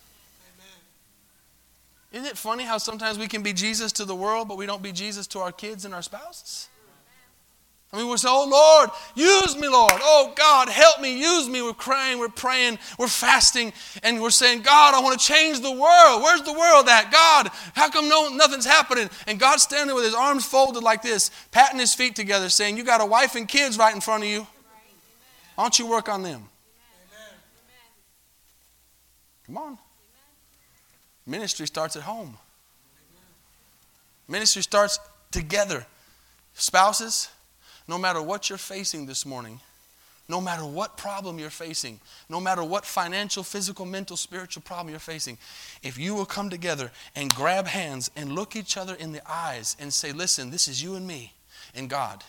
[2.14, 4.84] Isn't it funny how sometimes we can be Jesus to the world, but we don't
[4.84, 6.70] be Jesus to our kids and our spouses?
[7.92, 9.94] I mean, we say, Oh Lord, use me, Lord.
[9.96, 11.64] Oh God, help me, use me.
[11.64, 13.74] We're crying, we're praying, we're fasting,
[14.04, 16.24] and we're saying, God, I want to change the world.
[16.24, 17.12] Where's the world at?
[17.12, 19.10] God, how come no, nothing's happening?
[19.28, 22.84] And God's standing with his arms folded like this, patting his feet together, saying, You
[22.84, 24.48] got a wife and kids right in front of you.
[25.56, 26.50] Why don't you work on them?
[29.46, 29.78] Come on.
[31.26, 32.38] Ministry starts at home.
[34.28, 35.00] Ministry starts
[35.32, 35.86] together.
[36.54, 37.30] Spouses,
[37.88, 39.60] no matter what you're facing this morning,
[40.30, 45.00] no matter what problem you're facing, no matter what financial, physical, mental, spiritual problem you're
[45.00, 45.38] facing,
[45.82, 49.76] if you will come together and grab hands and look each other in the eyes
[49.80, 51.34] and say, Listen, this is you and me
[51.76, 52.24] and God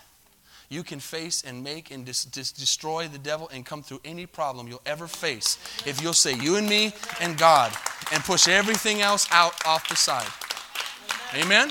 [0.74, 4.26] you can face and make and dis- dis- destroy the devil and come through any
[4.26, 5.56] problem you'll ever face
[5.86, 7.72] if you'll say you and me and God
[8.12, 10.26] and push everything else out off the side.
[11.40, 11.70] Amen?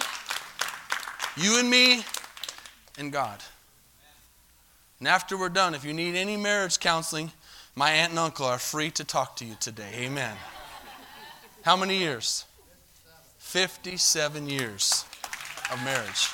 [1.35, 2.03] You and me
[2.97, 3.39] and God.
[4.99, 7.31] And after we're done, if you need any marriage counseling,
[7.75, 9.91] my aunt and uncle are free to talk to you today.
[9.95, 10.35] Amen.
[11.63, 12.45] How many years?
[13.39, 15.05] 57 years
[15.71, 16.29] of marriage.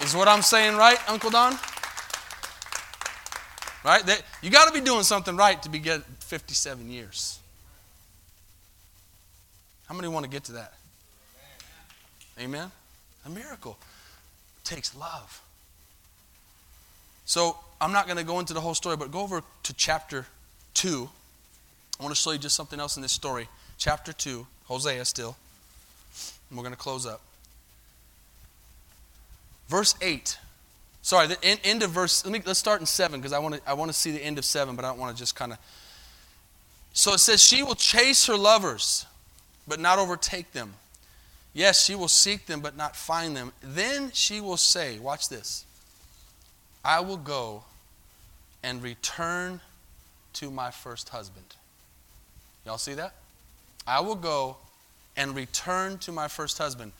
[0.00, 1.52] Is what I'm saying right, Uncle Don?
[3.84, 4.04] Right?
[4.06, 7.38] That, you got to be doing something right to be get 57 years.
[9.86, 10.72] How many want to get to that?
[12.38, 12.70] Amen?
[13.26, 13.76] A miracle
[14.64, 15.42] takes love.
[17.24, 20.26] So I'm not going to go into the whole story, but go over to chapter
[20.74, 21.08] 2.
[21.98, 23.48] I want to show you just something else in this story.
[23.78, 25.36] Chapter 2, Hosea still.
[26.48, 27.20] And we're going to close up.
[29.70, 30.36] Verse 8.
[31.00, 32.24] Sorry, the end, end of verse.
[32.24, 34.18] Let me let's start in 7 because I want to I want to see the
[34.18, 35.58] end of 7, but I don't want to just kind of
[36.92, 39.06] So it says she will chase her lovers,
[39.68, 40.74] but not overtake them.
[41.54, 43.52] Yes, she will seek them, but not find them.
[43.62, 45.64] Then she will say, Watch this
[46.84, 47.62] I will go
[48.64, 49.60] and return
[50.34, 51.46] to my first husband.
[52.66, 53.14] Y'all see that?
[53.86, 54.56] I will go
[55.16, 56.90] and return to my first husband.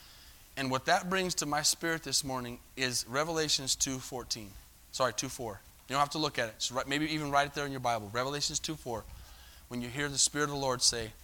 [0.60, 4.52] And what that brings to my spirit this morning is Revelations 2:14.
[4.92, 5.58] Sorry, 2:4.
[5.88, 6.86] You don't have to look at it.
[6.86, 8.10] maybe even write it there in your Bible.
[8.12, 9.02] Revelations 2:4.
[9.68, 11.14] When you hear the Spirit of the Lord say,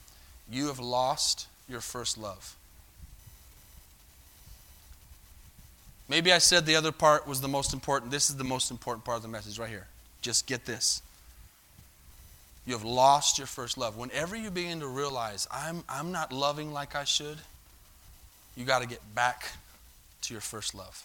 [0.48, 2.56] "You have lost your first love."
[6.08, 8.12] Maybe I said the other part was the most important.
[8.12, 9.88] This is the most important part of the message right here.
[10.22, 11.02] Just get this.
[12.64, 13.96] You have lost your first love.
[13.96, 17.42] Whenever you begin to realize, I'm, I'm not loving like I should,
[18.56, 19.52] you got to get back
[20.22, 21.04] to your first love.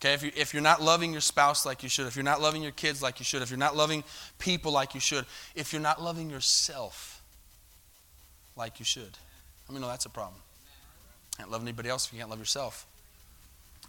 [0.00, 2.40] Okay, if, you, if you're not loving your spouse like you should, if you're not
[2.40, 4.04] loving your kids like you should, if you're not loving
[4.38, 5.24] people like you should,
[5.54, 7.22] if you're not loving yourself
[8.54, 9.16] like you should,
[9.68, 10.40] I mean, no, that's a problem.
[11.38, 12.86] Can't love anybody else if you can't love yourself.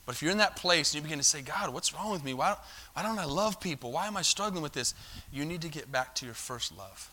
[0.06, 2.24] But if you're in that place and you begin to say, God, what's wrong with
[2.24, 2.34] me?
[2.34, 2.56] Why,
[2.94, 3.92] why don't I love people?
[3.92, 4.94] Why am I struggling with this?
[5.34, 7.12] You need to get back to your first love.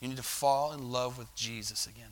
[0.00, 2.10] You need to fall in love with Jesus again.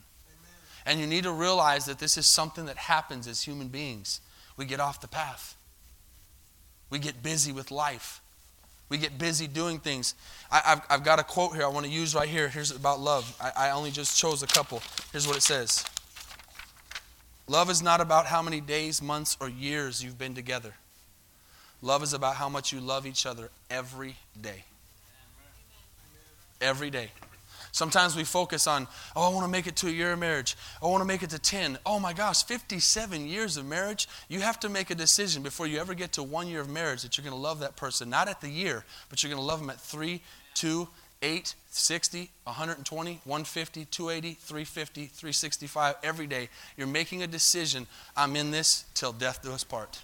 [0.85, 4.21] And you need to realize that this is something that happens as human beings.
[4.57, 5.55] We get off the path,
[6.89, 8.19] we get busy with life.
[8.89, 10.13] We get busy doing things.
[10.51, 12.47] I, have I've got a quote here I want to use right here.
[12.47, 13.35] Here's about love.
[13.41, 14.83] I, I only just chose a couple.
[15.11, 15.83] Here's what it says
[17.47, 20.75] Love is not about how many days, months, or years you've been together.
[21.81, 24.63] Love is about how much you love each other every day.
[26.61, 27.09] Every day.
[27.73, 30.55] Sometimes we focus on, oh, I want to make it to a year of marriage.
[30.79, 31.79] I want to make it to 10.
[31.87, 34.07] Oh my gosh, 57 years of marriage.
[34.29, 37.01] You have to make a decision before you ever get to one year of marriage
[37.01, 39.45] that you're going to love that person, not at the year, but you're going to
[39.45, 40.21] love them at three,
[40.53, 40.87] two,
[41.23, 46.49] 8, 60, 120, 150, 280, 350, 365 every day.
[46.77, 47.87] You're making a decision.
[48.15, 49.99] I'm in this till death do us part.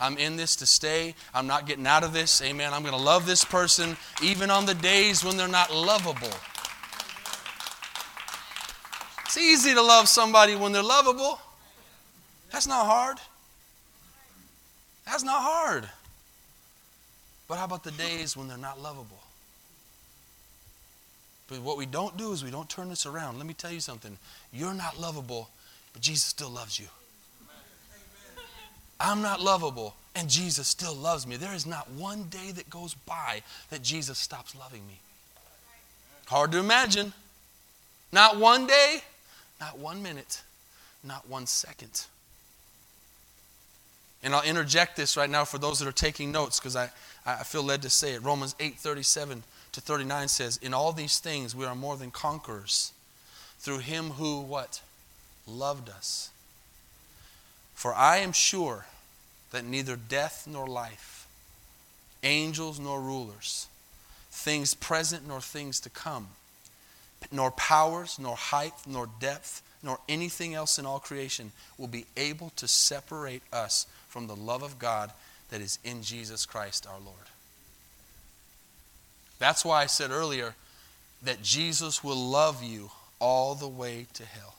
[0.00, 1.14] I'm in this to stay.
[1.32, 2.42] I'm not getting out of this.
[2.42, 2.72] Amen.
[2.72, 6.32] I'm going to love this person even on the days when they're not lovable.
[9.26, 11.38] It's easy to love somebody when they're lovable.
[12.50, 13.18] That's not hard.
[15.04, 15.88] That's not hard.
[17.48, 19.20] But how about the days when they're not lovable?
[21.48, 23.38] But what we don't do is we don't turn this around.
[23.38, 24.16] Let me tell you something.
[24.52, 25.48] You're not lovable,
[25.92, 26.86] but Jesus still loves you.
[28.98, 31.36] I'm not lovable, and Jesus still loves me.
[31.36, 34.98] There is not one day that goes by that Jesus stops loving me.
[36.26, 37.12] Hard to imagine.
[38.10, 39.02] Not one day,
[39.60, 40.42] not one minute,
[41.02, 42.06] not one second.
[44.22, 46.90] And I'll interject this right now for those that are taking notes because I,
[47.24, 48.22] I feel led to say it.
[48.22, 49.42] Romans 8 37
[49.72, 52.92] to 39 says, In all these things we are more than conquerors
[53.58, 54.80] through him who what?
[55.46, 56.30] Loved us.
[57.74, 58.86] For I am sure
[59.52, 61.26] that neither death nor life,
[62.22, 63.68] angels nor rulers,
[64.30, 66.28] things present nor things to come,
[67.30, 72.50] nor powers, nor height, nor depth, nor anything else in all creation will be able
[72.56, 75.12] to separate us from the love of God
[75.50, 77.16] that is in Jesus Christ our Lord.
[79.38, 80.54] That's why I said earlier
[81.22, 84.54] that Jesus will love you all the way to hell.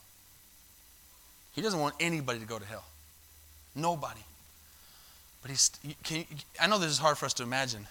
[1.54, 2.86] He doesn't want anybody to go to hell.
[3.76, 4.22] Nobody.
[5.42, 5.72] But he's,
[6.04, 6.26] can,
[6.62, 7.88] I know this is hard for us to imagine.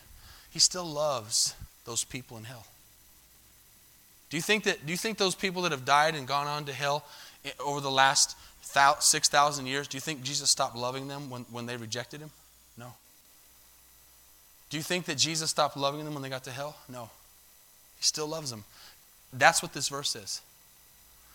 [0.50, 1.54] He still loves
[1.84, 2.66] those people in hell.
[4.30, 4.84] Do you think that?
[4.84, 7.04] Do you think those people that have died and gone on to hell
[7.44, 8.36] eh, over the last
[9.00, 9.88] six thousand years?
[9.88, 12.30] Do you think Jesus stopped loving them when, when they rejected him?
[12.76, 12.92] No.
[14.70, 16.76] Do you think that Jesus stopped loving them when they got to hell?
[16.88, 17.10] No.
[17.98, 18.64] He still loves them.
[19.32, 20.40] That's what this verse is.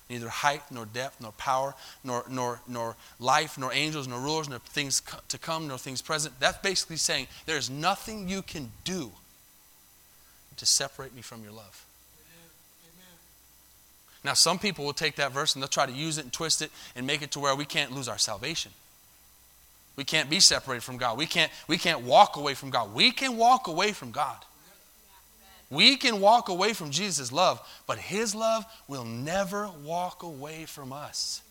[0.10, 1.74] Neither height, nor depth, nor power,
[2.04, 6.38] nor, nor, nor life, nor angels, nor rulers, nor things to come, nor things present.
[6.40, 9.12] That's basically saying there's nothing you can do
[10.58, 11.86] to separate me from your love.
[14.24, 16.62] Now, some people will take that verse and they'll try to use it and twist
[16.62, 18.72] it and make it to where we can't lose our salvation.
[19.96, 21.18] We can't be separated from God.
[21.18, 22.94] We can't, we can't walk away from God.
[22.94, 24.38] We can walk away from God.
[25.70, 30.92] We can walk away from Jesus' love, but His love will never walk away from
[30.92, 31.42] us.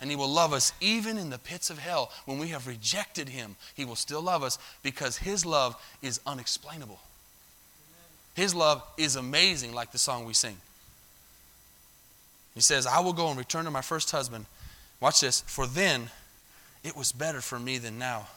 [0.00, 2.12] And He will love us even in the pits of hell.
[2.24, 7.00] When we have rejected Him, He will still love us because His love is unexplainable.
[8.34, 10.56] His love is amazing, like the song we sing.
[12.54, 14.46] He says, I will go and return to my first husband.
[15.00, 15.42] Watch this.
[15.46, 16.10] For then
[16.84, 18.28] it was better for me than now.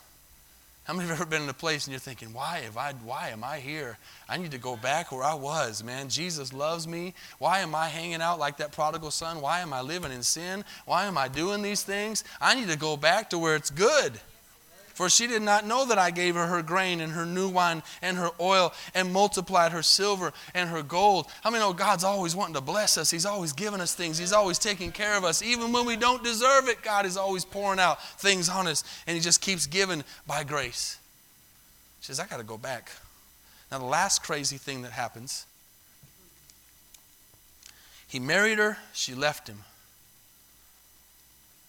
[0.85, 3.29] How many have ever been in a place and you're thinking, why have I why
[3.29, 3.97] am I here?
[4.29, 6.07] I need to go back where I was, man.
[6.07, 7.13] Jesus loves me.
[7.39, 9.41] Why am I hanging out like that prodigal son?
[9.41, 10.63] Why am I living in sin?
[10.85, 12.23] Why am I doing these things?
[12.39, 14.13] I need to go back to where it's good.
[14.97, 17.83] For she did not know that I gave her her grain and her new wine
[18.01, 21.27] and her oil and multiplied her silver and her gold.
[21.43, 23.11] How many know oh, God's always wanting to bless us?
[23.11, 24.17] He's always giving us things.
[24.17, 25.43] He's always taking care of us.
[25.43, 29.13] Even when we don't deserve it, God is always pouring out things on us and
[29.15, 30.97] He just keeps giving by grace.
[31.99, 32.89] She says, I got to go back.
[33.71, 35.45] Now, the last crazy thing that happens
[38.07, 39.63] he married her, she left him.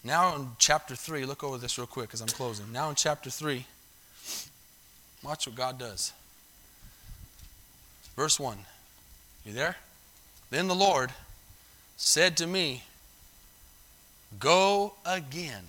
[0.05, 2.72] Now in chapter 3, look over this real quick because I'm closing.
[2.72, 3.66] Now in chapter 3,
[5.22, 6.12] watch what God does.
[8.16, 8.59] Verse 1.
[9.44, 9.76] You there?
[10.51, 11.11] Then the Lord
[11.96, 12.84] said to me,
[14.38, 15.64] Go again.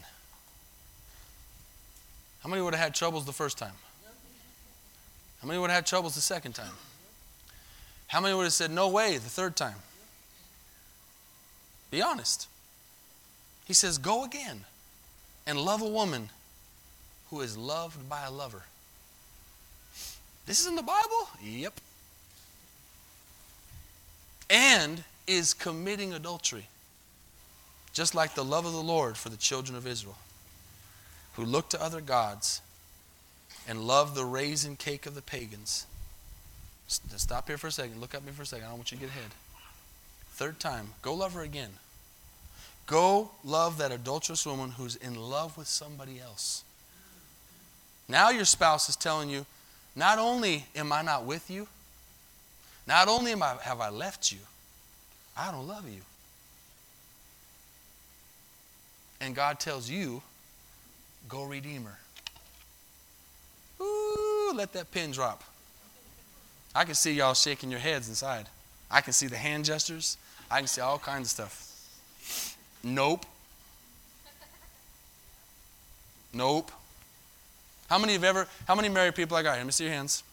[2.41, 3.73] How many would have had troubles the first time?
[5.41, 6.73] How many would have had troubles the second time?
[8.07, 9.75] How many would have said, No way, the third time?
[11.91, 12.47] Be honest.
[13.69, 14.65] He says, Go again
[15.45, 16.29] and love a woman
[17.29, 18.63] who is loved by a lover.
[20.47, 21.29] This is in the Bible?
[21.43, 21.79] Yep.
[24.49, 26.65] And is committing adultery,
[27.93, 30.17] just like the love of the Lord for the children of Israel,
[31.35, 32.61] who look to other gods
[33.67, 35.85] and love the raisin cake of the pagans.
[36.87, 38.01] Stop here for a second.
[38.01, 38.65] Look at me for a second.
[38.65, 39.29] I don't want you to get ahead.
[40.31, 41.69] Third time, go love her again.
[42.89, 46.63] Go love that adulterous woman who's in love with somebody else.
[48.07, 49.45] Now your spouse is telling you,
[49.95, 51.67] not only am I not with you,
[52.87, 54.39] not only am I, have I left you,
[55.37, 56.01] I don't love you.
[59.21, 60.23] And God tells you,
[61.27, 61.99] go redeem her.
[63.83, 65.43] Ooh, let that pin drop.
[66.73, 68.47] I can see y'all shaking your heads inside.
[68.89, 70.17] I can see the hand gestures.
[70.49, 71.65] I can see all kinds of stuff.
[72.83, 73.25] Nope.
[76.33, 76.71] Nope.
[77.89, 79.59] How many have ever, how many married people I got here?
[79.59, 80.23] Let me see your hands.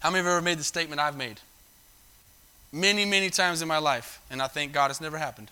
[0.00, 1.40] How many have ever made the statement I've made?
[2.72, 5.50] Many, many times in my life, and I thank God it's never happened.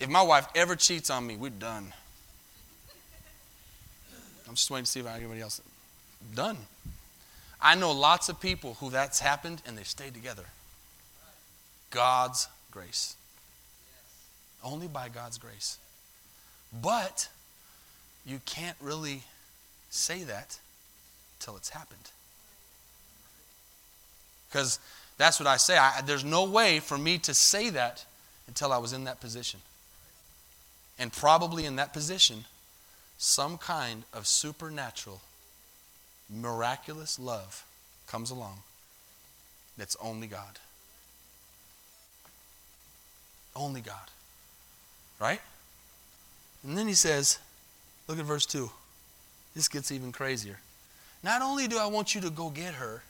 [0.00, 1.92] If my wife ever cheats on me, we're done.
[4.48, 5.62] I'm just waiting to see if anybody else.
[6.34, 6.58] Done.
[7.60, 10.44] I know lots of people who that's happened and they've stayed together.
[11.90, 13.16] God's grace.
[14.64, 15.78] Only by God's grace.
[16.72, 17.28] But
[18.24, 19.22] you can't really
[19.90, 20.58] say that
[21.40, 22.10] till it's happened.
[24.48, 24.78] Because
[25.18, 25.76] that's what I say.
[25.76, 28.04] I, there's no way for me to say that
[28.46, 29.60] until I was in that position.
[30.98, 32.44] And probably in that position,
[33.18, 35.20] some kind of supernatural,
[36.30, 37.64] miraculous love
[38.06, 38.58] comes along
[39.76, 40.58] that's only God.
[43.54, 44.10] Only God.
[45.22, 45.40] Right?
[46.64, 47.38] And then he says,
[48.08, 48.68] look at verse 2.
[49.54, 50.58] This gets even crazier.
[51.22, 53.04] Not only do I want you to go get her,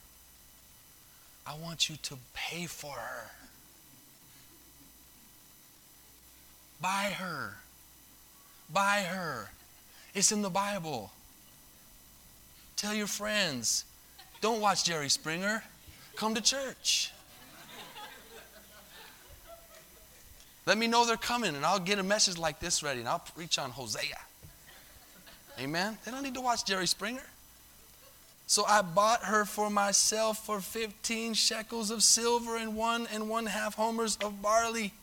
[1.47, 3.31] I want you to pay for her.
[6.79, 7.55] Buy her.
[8.71, 9.49] Buy her.
[10.13, 11.09] It's in the Bible.
[12.75, 13.85] Tell your friends.
[14.39, 15.63] Don't watch Jerry Springer.
[16.15, 17.11] Come to church.
[20.65, 23.19] Let me know they're coming, and I'll get a message like this ready, and I'll
[23.19, 24.17] preach on Hosea.
[25.59, 25.97] Amen?
[26.03, 27.23] They don't need to watch Jerry Springer.
[28.47, 33.45] So I bought her for myself for 15 shekels of silver and one and one
[33.45, 34.93] half homers of barley.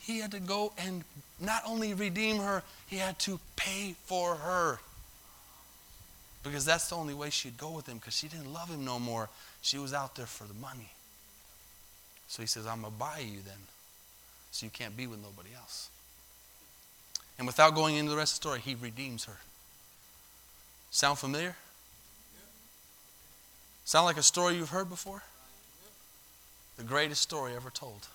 [0.00, 1.04] He had to go and
[1.40, 4.78] not only redeem her, he had to pay for her.
[6.42, 8.98] Because that's the only way she'd go with him, because she didn't love him no
[8.98, 9.30] more.
[9.62, 10.90] She was out there for the money.
[12.28, 13.56] So he says, I'm going to buy you then
[14.54, 15.90] so you can't be with nobody else.
[17.38, 19.38] And without going into the rest of the story, he redeems her.
[20.92, 21.56] Sound familiar?
[23.84, 25.24] Sound like a story you've heard before?
[26.76, 28.06] The greatest story ever told.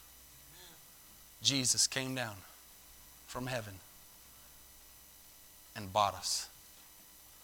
[1.44, 2.36] Jesus came down
[3.28, 3.74] from heaven
[5.76, 6.48] and bought us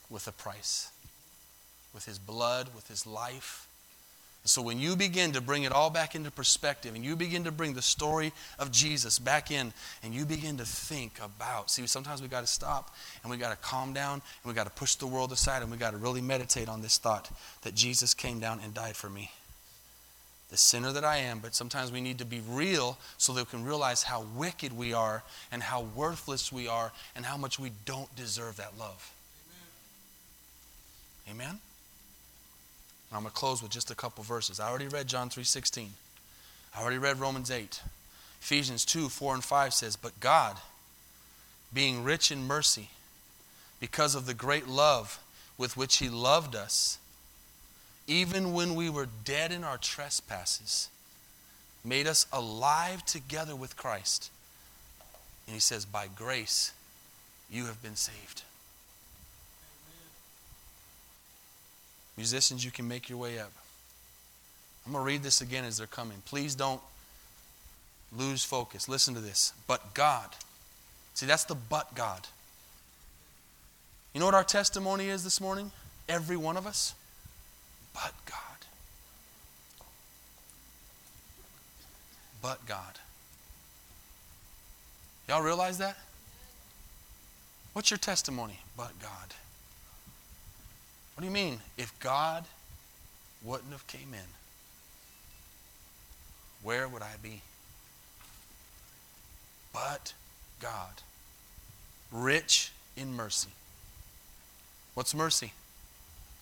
[0.10, 0.90] with a price,
[1.94, 3.68] with his blood, with his life,
[4.48, 7.52] so when you begin to bring it all back into perspective and you begin to
[7.52, 9.74] bring the story of Jesus back in
[10.04, 12.94] and you begin to think about, see, sometimes we got to stop
[13.24, 15.72] and we got to calm down and we got to push the world aside and
[15.72, 17.32] we got to really meditate on this thought
[17.64, 19.32] that Jesus came down and died for me.
[20.52, 23.58] The sinner that I am, but sometimes we need to be real so that we
[23.58, 27.72] can realize how wicked we are and how worthless we are and how much we
[27.86, 29.12] don't deserve that love.
[31.28, 31.60] Amen?
[33.12, 34.60] I'm going to close with just a couple verses.
[34.60, 35.90] I already read John 3:16.
[36.76, 37.82] I already read Romans 8.
[38.42, 40.58] Ephesians 2, 4 and 5 says, But God,
[41.74, 42.90] being rich in mercy,
[43.80, 45.20] because of the great love
[45.58, 47.00] with which He loved us,
[48.08, 50.90] even when we were dead in our trespasses,
[51.84, 54.30] made us alive together with Christ.
[55.48, 56.72] And He says, By grace
[57.50, 58.44] you have been saved.
[62.18, 63.52] Musicians, you can make your way up.
[64.86, 66.22] I'm going to read this again as they're coming.
[66.26, 66.82] Please don't
[68.16, 68.88] lose focus.
[68.88, 69.54] Listen to this.
[69.68, 70.30] But God.
[71.14, 72.28] See, that's the but God.
[74.14, 75.72] You know what our testimony is this morning?
[76.08, 76.94] Every one of us?
[77.94, 78.40] But God.
[82.42, 83.00] But God.
[85.28, 85.98] Y'all realize that?
[87.74, 88.60] What's your testimony?
[88.78, 89.34] But God.
[91.16, 91.60] What do you mean?
[91.78, 92.44] If God
[93.42, 94.28] wouldn't have came in,
[96.62, 97.42] where would I be?
[99.72, 100.14] But
[100.60, 101.02] God,
[102.12, 103.50] rich in mercy.
[104.94, 105.54] What's mercy?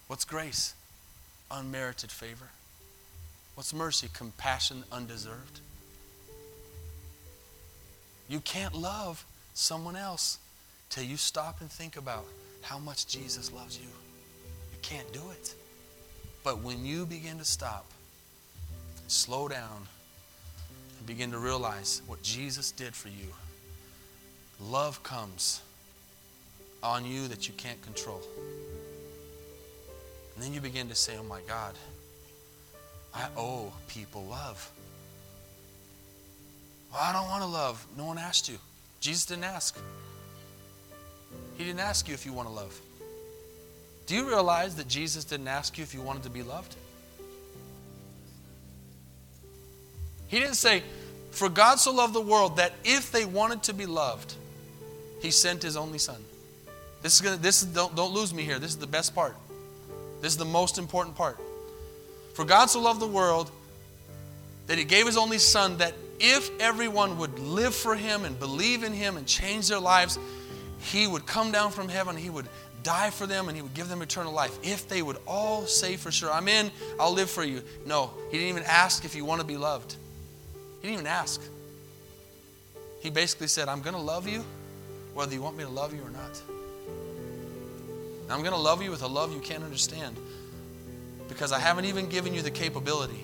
[0.08, 0.74] What's grace?
[1.52, 2.50] Unmerited favor.
[3.56, 4.10] What's mercy?
[4.12, 5.60] Compassion undeserved.
[8.28, 10.40] You can't love someone else
[10.90, 12.26] till you stop and think about
[12.62, 13.90] how much Jesus loves you
[14.84, 15.56] can't do it.
[16.44, 17.86] But when you begin to stop,
[19.08, 19.88] slow down,
[20.98, 23.34] and begin to realize what Jesus did for you,
[24.60, 25.62] love comes
[26.84, 28.22] on you that you can't control.
[30.36, 31.76] And then you begin to say, Oh my God,
[33.14, 34.70] I owe people love.
[36.92, 37.86] Well, I don't want to love.
[37.98, 38.58] No one asked you.
[39.00, 39.80] Jesus didn't ask.
[41.58, 42.80] He didn't ask you if you want to love.
[44.06, 46.76] Do you realize that Jesus didn't ask you if you wanted to be loved?
[50.28, 50.84] He didn't say,
[51.32, 54.34] For God so loved the world that if they wanted to be loved,
[55.22, 56.22] He sent His only Son.
[57.02, 58.60] This is gonna, this is, don't, don't lose me here.
[58.60, 59.36] This is the best part.
[60.22, 61.38] This is the most important part.
[62.34, 63.52] For God so loved the world
[64.68, 68.84] that He gave His only Son, that if everyone would live for Him and believe
[68.84, 70.18] in Him and change their lives,
[70.80, 72.48] He would come down from heaven, He would
[72.84, 75.96] die for them and he would give them eternal life if they would all say
[75.96, 76.70] for sure, I'm in,
[77.00, 77.64] I'll live for you.
[77.86, 79.96] No, he didn't even ask if you want to be loved.
[80.82, 81.42] He didn't even ask.
[83.02, 84.44] He basically said, I'm going to love you
[85.14, 86.42] whether you want me to love you or not.
[88.30, 90.18] I'm going to love you with a love you can't understand
[91.28, 93.24] because I haven't even given you the capability.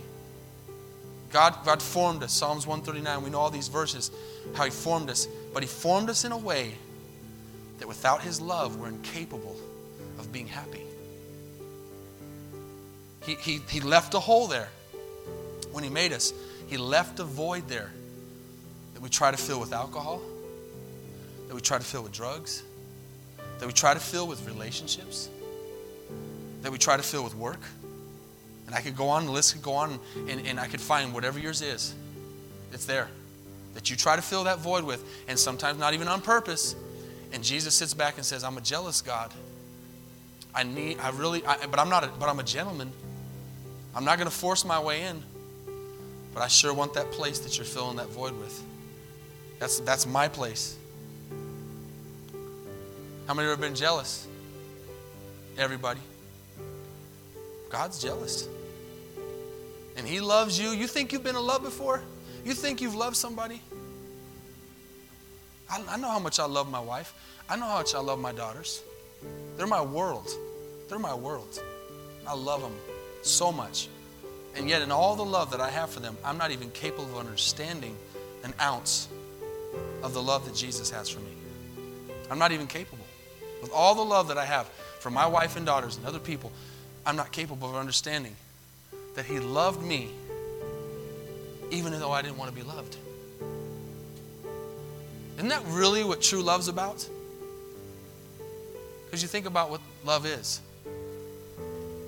[1.32, 2.34] God, God formed us.
[2.34, 4.12] Psalms 139, we know all these verses,
[4.56, 5.28] how He formed us.
[5.54, 6.76] But He formed us in a way
[7.80, 9.56] that without His love, we're incapable
[10.20, 10.84] of being happy.
[13.26, 14.70] He, he, he left a hole there
[15.72, 16.34] when He made us.
[16.68, 17.92] He left a void there
[18.94, 20.22] that we try to fill with alcohol,
[21.48, 22.64] that we try to fill with drugs,
[23.60, 25.30] that we try to fill with relationships,
[26.62, 27.62] that we try to fill with work.
[28.68, 31.14] And I could go on, the list could go on, and, and I could find
[31.14, 31.96] whatever yours is.
[32.72, 33.08] It's there.
[33.74, 36.76] That you try to fill that void with, and sometimes not even on purpose,
[37.32, 39.32] and Jesus sits back and says, I'm a jealous God.
[40.54, 42.92] I need, I really, I, but I'm not, a, but I'm a gentleman.
[43.96, 45.22] I'm not going to force my way in,
[46.34, 48.64] but I sure want that place that you're filling that void with.
[49.60, 50.78] That's, that's my place.
[53.28, 54.28] How many of you have been jealous?
[55.58, 56.00] Everybody.
[57.70, 58.48] God's jealous.
[59.98, 60.70] And He loves you.
[60.70, 62.02] You think you've been in love before?
[62.44, 63.62] You think you've loved somebody?
[65.70, 67.14] I, I know how much I love my wife.
[67.50, 68.84] I know how much I love my daughters.
[69.58, 70.30] They're my world.
[70.88, 71.62] They're my world.
[72.28, 72.76] I love them
[73.22, 73.90] so much.
[74.56, 77.06] And yet, in all the love that I have for them, I'm not even capable
[77.06, 77.96] of understanding
[78.44, 79.08] an ounce
[80.02, 81.32] of the love that Jesus has for me.
[82.32, 83.06] I'm not even capable.
[83.62, 84.68] With all the love that I have
[85.00, 86.52] for my wife and daughters and other people,
[87.06, 88.36] I'm not capable of understanding
[89.16, 90.10] that He loved me
[91.72, 92.98] even though I didn't want to be loved.
[95.40, 97.08] Isn't that really what true love's about?
[99.06, 100.60] Because you think about what love is.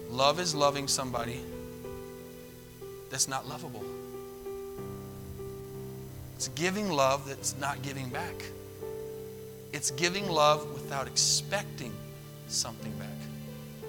[0.09, 1.39] Love is loving somebody
[3.09, 3.85] that's not lovable.
[6.35, 8.35] It's giving love that's not giving back.
[9.71, 11.93] It's giving love without expecting
[12.49, 13.87] something back.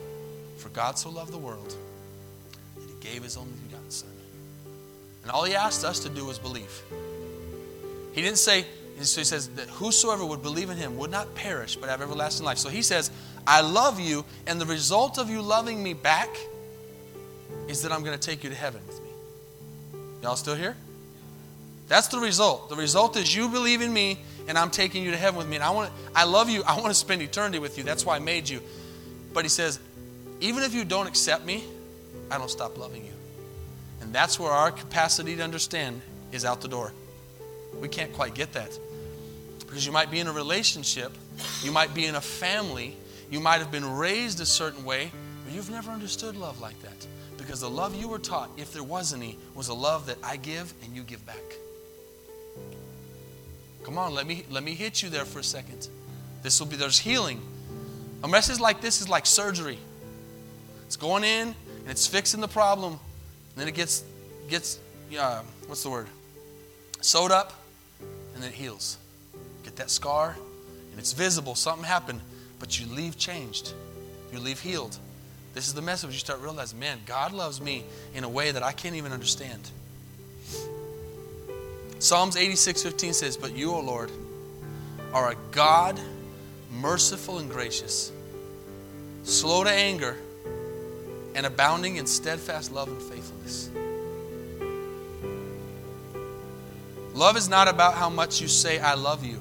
[0.59, 1.75] For God so loved the world
[2.77, 4.09] that he gave his only begotten Son.
[5.25, 6.81] And all he asked us to do was believe.
[8.13, 8.67] He didn't say,
[9.09, 12.45] so he says that whosoever would believe in him would not perish but have everlasting
[12.45, 12.59] life.
[12.59, 13.11] So he says,
[13.47, 16.29] I love you, and the result of you loving me back
[17.69, 19.09] is that I'm going to take you to heaven with me.
[20.23, 20.77] Y'all still here?
[21.89, 22.69] That's the result.
[22.69, 25.57] The result is you believe in me, and I'm taking you to heaven with me.
[25.57, 26.63] And I want, I love you.
[26.65, 27.85] I want to spend eternity with you.
[27.85, 28.61] That's why I made you.
[29.33, 29.79] But he says,
[30.41, 31.65] even if you don't accept me,
[32.31, 33.13] I don't stop loving you.
[34.01, 36.01] And that's where our capacity to understand
[36.33, 36.93] is out the door.
[37.81, 38.79] We can't quite get that.
[39.73, 41.13] Because you might be in a relationship,
[41.63, 42.95] you might be in a family,
[43.31, 45.11] you might have been raised a certain way,
[45.47, 47.07] but you've never understood love like that.
[47.39, 50.37] Because the love you were taught, if there was any, was a love that I
[50.37, 51.43] give and you give back.
[53.83, 55.89] Come on, let me let me hit you there for a second.
[56.43, 57.41] This will be there's healing.
[58.23, 59.79] A message like this is like surgery.
[60.85, 62.93] It's going in and it's fixing the problem.
[62.93, 63.01] And
[63.57, 64.05] then it gets
[64.51, 64.79] gets
[65.19, 66.09] uh, what's the word?
[67.01, 67.55] Sewed up
[68.35, 68.99] and then it heals.
[69.77, 70.37] That scar
[70.93, 71.55] and it's visible.
[71.55, 72.21] Something happened,
[72.61, 73.73] but you leave changed.
[74.33, 74.97] You leave healed.
[75.55, 78.63] This is the message you start realizing, man, God loves me in a way that
[78.63, 79.71] I can't even understand.
[81.99, 84.11] Psalms 86 15 says, But you, O Lord,
[85.13, 86.01] are a God
[86.71, 88.11] merciful and gracious,
[89.25, 90.17] slow to anger,
[91.35, 93.71] and abounding in steadfast love and faithfulness.
[97.15, 99.39] Love is not about how much you say, I love you.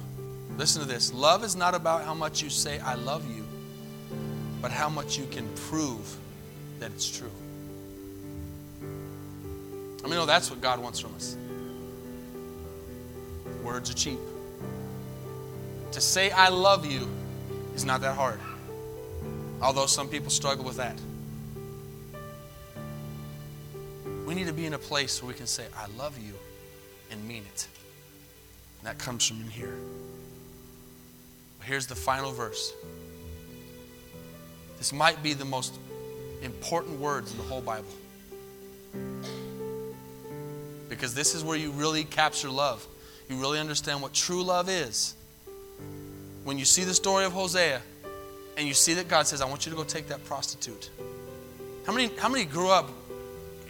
[0.61, 1.11] Listen to this.
[1.11, 3.47] Love is not about how much you say, I love you,
[4.61, 6.15] but how much you can prove
[6.77, 7.31] that it's true.
[10.03, 11.35] I mean, no, that's what God wants from us.
[13.63, 14.19] Words are cheap.
[15.93, 17.09] To say I love you
[17.73, 18.39] is not that hard,
[19.63, 20.95] although some people struggle with that.
[24.27, 26.35] We need to be in a place where we can say, I love you
[27.09, 27.67] and mean it.
[28.77, 29.73] And that comes from in here.
[31.63, 32.73] Here's the final verse.
[34.77, 35.73] This might be the most
[36.41, 37.85] important words in the whole Bible.
[40.89, 42.85] Because this is where you really capture love
[43.31, 45.15] you really understand what true love is,
[46.43, 47.81] when you see the story of Hosea
[48.57, 50.89] and you see that God says, I want you to go take that prostitute.
[51.85, 52.89] How many, how many grew up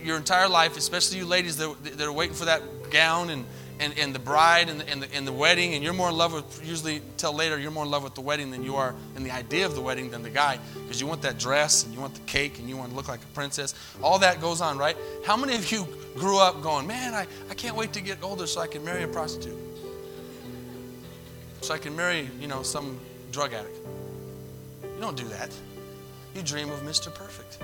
[0.04, 3.46] your entire life, especially you ladies that, that are waiting for that gown and,
[3.82, 6.16] and, and the bride and the, and, the, and the wedding, and you're more in
[6.16, 8.94] love with, usually till later, you're more in love with the wedding than you are
[9.18, 11.94] in the idea of the wedding than the guy, because you want that dress and
[11.94, 13.74] you want the cake and you want to look like a princess.
[14.04, 14.96] All that goes on, right?
[15.26, 18.46] How many of you grew up going, man, I, I can't wait to get older
[18.46, 19.58] so I can marry a prostitute?
[21.62, 23.00] So I can marry, you know, some
[23.32, 23.78] drug addict.
[24.84, 25.50] You don't do that.
[26.36, 27.14] You dream of Mr.
[27.14, 27.58] Perfect.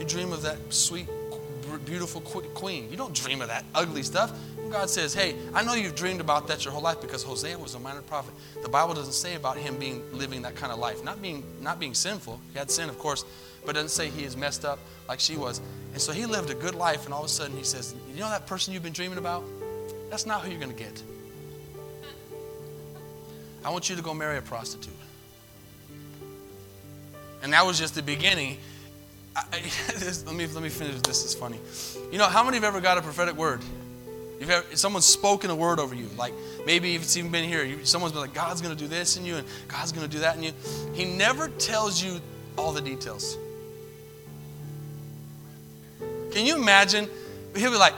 [0.00, 1.08] You dream of that sweet,
[1.84, 2.90] beautiful queen.
[2.90, 4.32] You don't dream of that ugly stuff.
[4.74, 7.76] God says, Hey, I know you've dreamed about that your whole life because Hosea was
[7.76, 8.34] a minor prophet.
[8.60, 11.04] The Bible doesn't say about him being living that kind of life.
[11.04, 12.40] Not being not being sinful.
[12.52, 13.24] He had sin, of course,
[13.64, 15.60] but it doesn't say he is messed up like she was.
[15.92, 18.18] And so he lived a good life, and all of a sudden he says, You
[18.18, 19.44] know that person you've been dreaming about?
[20.10, 21.00] That's not who you're gonna get.
[23.64, 24.92] I want you to go marry a prostitute.
[27.44, 28.58] And that was just the beginning.
[29.36, 29.44] I,
[29.98, 31.00] this, let, me, let me finish.
[31.02, 31.60] This is funny.
[32.10, 33.60] You know, how many have ever got a prophetic word?
[34.44, 36.06] You've ever, someone's spoken a word over you.
[36.18, 36.34] Like
[36.66, 39.24] maybe if it's even been here, someone's been like, God's going to do this in
[39.24, 40.52] you and God's going to do that in you.
[40.92, 42.20] He never tells you
[42.58, 43.38] all the details.
[46.30, 47.08] Can you imagine?
[47.56, 47.94] He'll be like,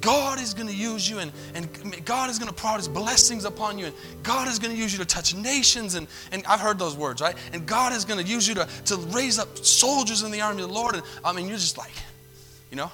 [0.00, 1.68] God is going to use you and, and
[2.06, 4.94] God is going to pour his blessings upon you and God is going to use
[4.94, 7.36] you to touch nations and, and I've heard those words, right?
[7.52, 10.62] And God is going to use you to, to raise up soldiers in the army
[10.62, 10.94] of the Lord.
[10.94, 11.92] And I mean, you're just like,
[12.70, 12.90] you know?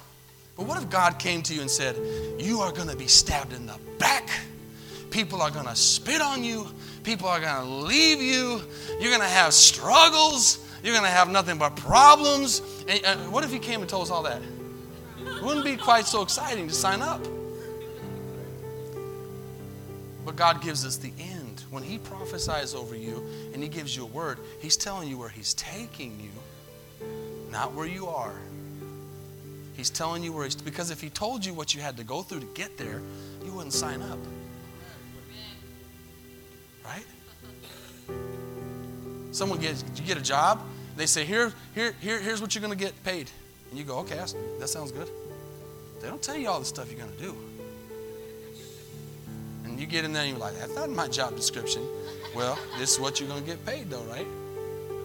[0.57, 1.95] But what if God came to you and said,
[2.39, 4.29] You are going to be stabbed in the back?
[5.11, 6.67] People are going to spit on you.
[7.03, 8.61] People are going to leave you.
[8.99, 10.67] You're going to have struggles.
[10.83, 12.61] You're going to have nothing but problems.
[12.87, 14.41] And, uh, what if He came and told us all that?
[15.19, 17.21] It wouldn't be quite so exciting to sign up.
[20.25, 21.63] But God gives us the end.
[21.69, 25.29] When He prophesies over you and He gives you a word, He's telling you where
[25.29, 27.07] He's taking you,
[27.51, 28.39] not where you are.
[29.77, 32.23] He's telling you where He's, because if He told you what you had to go
[32.23, 32.99] through to get there,
[33.45, 34.17] you wouldn't sign up.
[36.83, 37.05] Right?
[39.31, 40.61] Someone gets, you get a job,
[40.95, 43.29] they say, here, here, here, here's what you're to get paid.
[43.69, 45.09] And you go, okay, that sounds good.
[46.01, 47.37] They don't tell you all the stuff you're to do.
[49.63, 51.83] And you get in there and you're like, that's not my job description.
[52.35, 54.25] Well, this is what you're to get paid, though, right?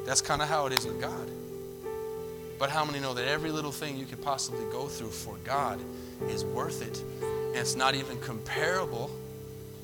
[0.06, 1.30] That's kind of how it is with God.
[2.62, 5.80] But how many know that every little thing you could possibly go through for God
[6.28, 7.02] is worth it?
[7.20, 9.10] And it's not even comparable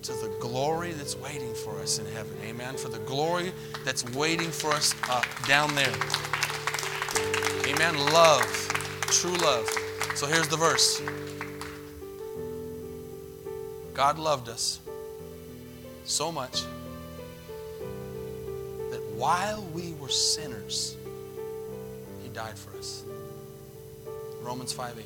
[0.02, 2.38] to the glory that's waiting for us in heaven.
[2.44, 2.76] Amen.
[2.76, 3.52] For the glory
[3.84, 5.92] that's waiting for us uh, down there.
[7.66, 7.98] Amen.
[8.12, 8.46] Love,
[9.10, 9.68] true love.
[10.14, 11.02] So here's the verse
[13.92, 14.78] God loved us
[16.04, 16.62] so much
[18.92, 20.96] that while we were sinners,
[22.38, 23.02] died for us.
[24.42, 25.04] Romans 5 8.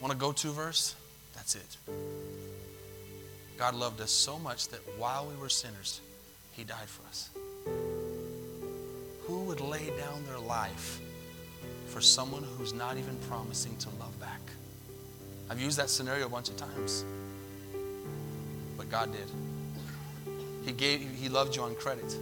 [0.00, 0.94] Want to go to verse?
[1.34, 1.76] That's it.
[3.58, 6.00] God loved us so much that while we were sinners,
[6.52, 7.30] He died for us.
[9.26, 11.00] Who would lay down their life
[11.88, 14.42] for someone who's not even promising to love back?
[15.50, 17.04] I've used that scenario a bunch of times.
[18.76, 19.28] But God did.
[20.64, 22.16] He gave he loved you on credit.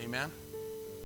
[0.00, 0.32] Amen.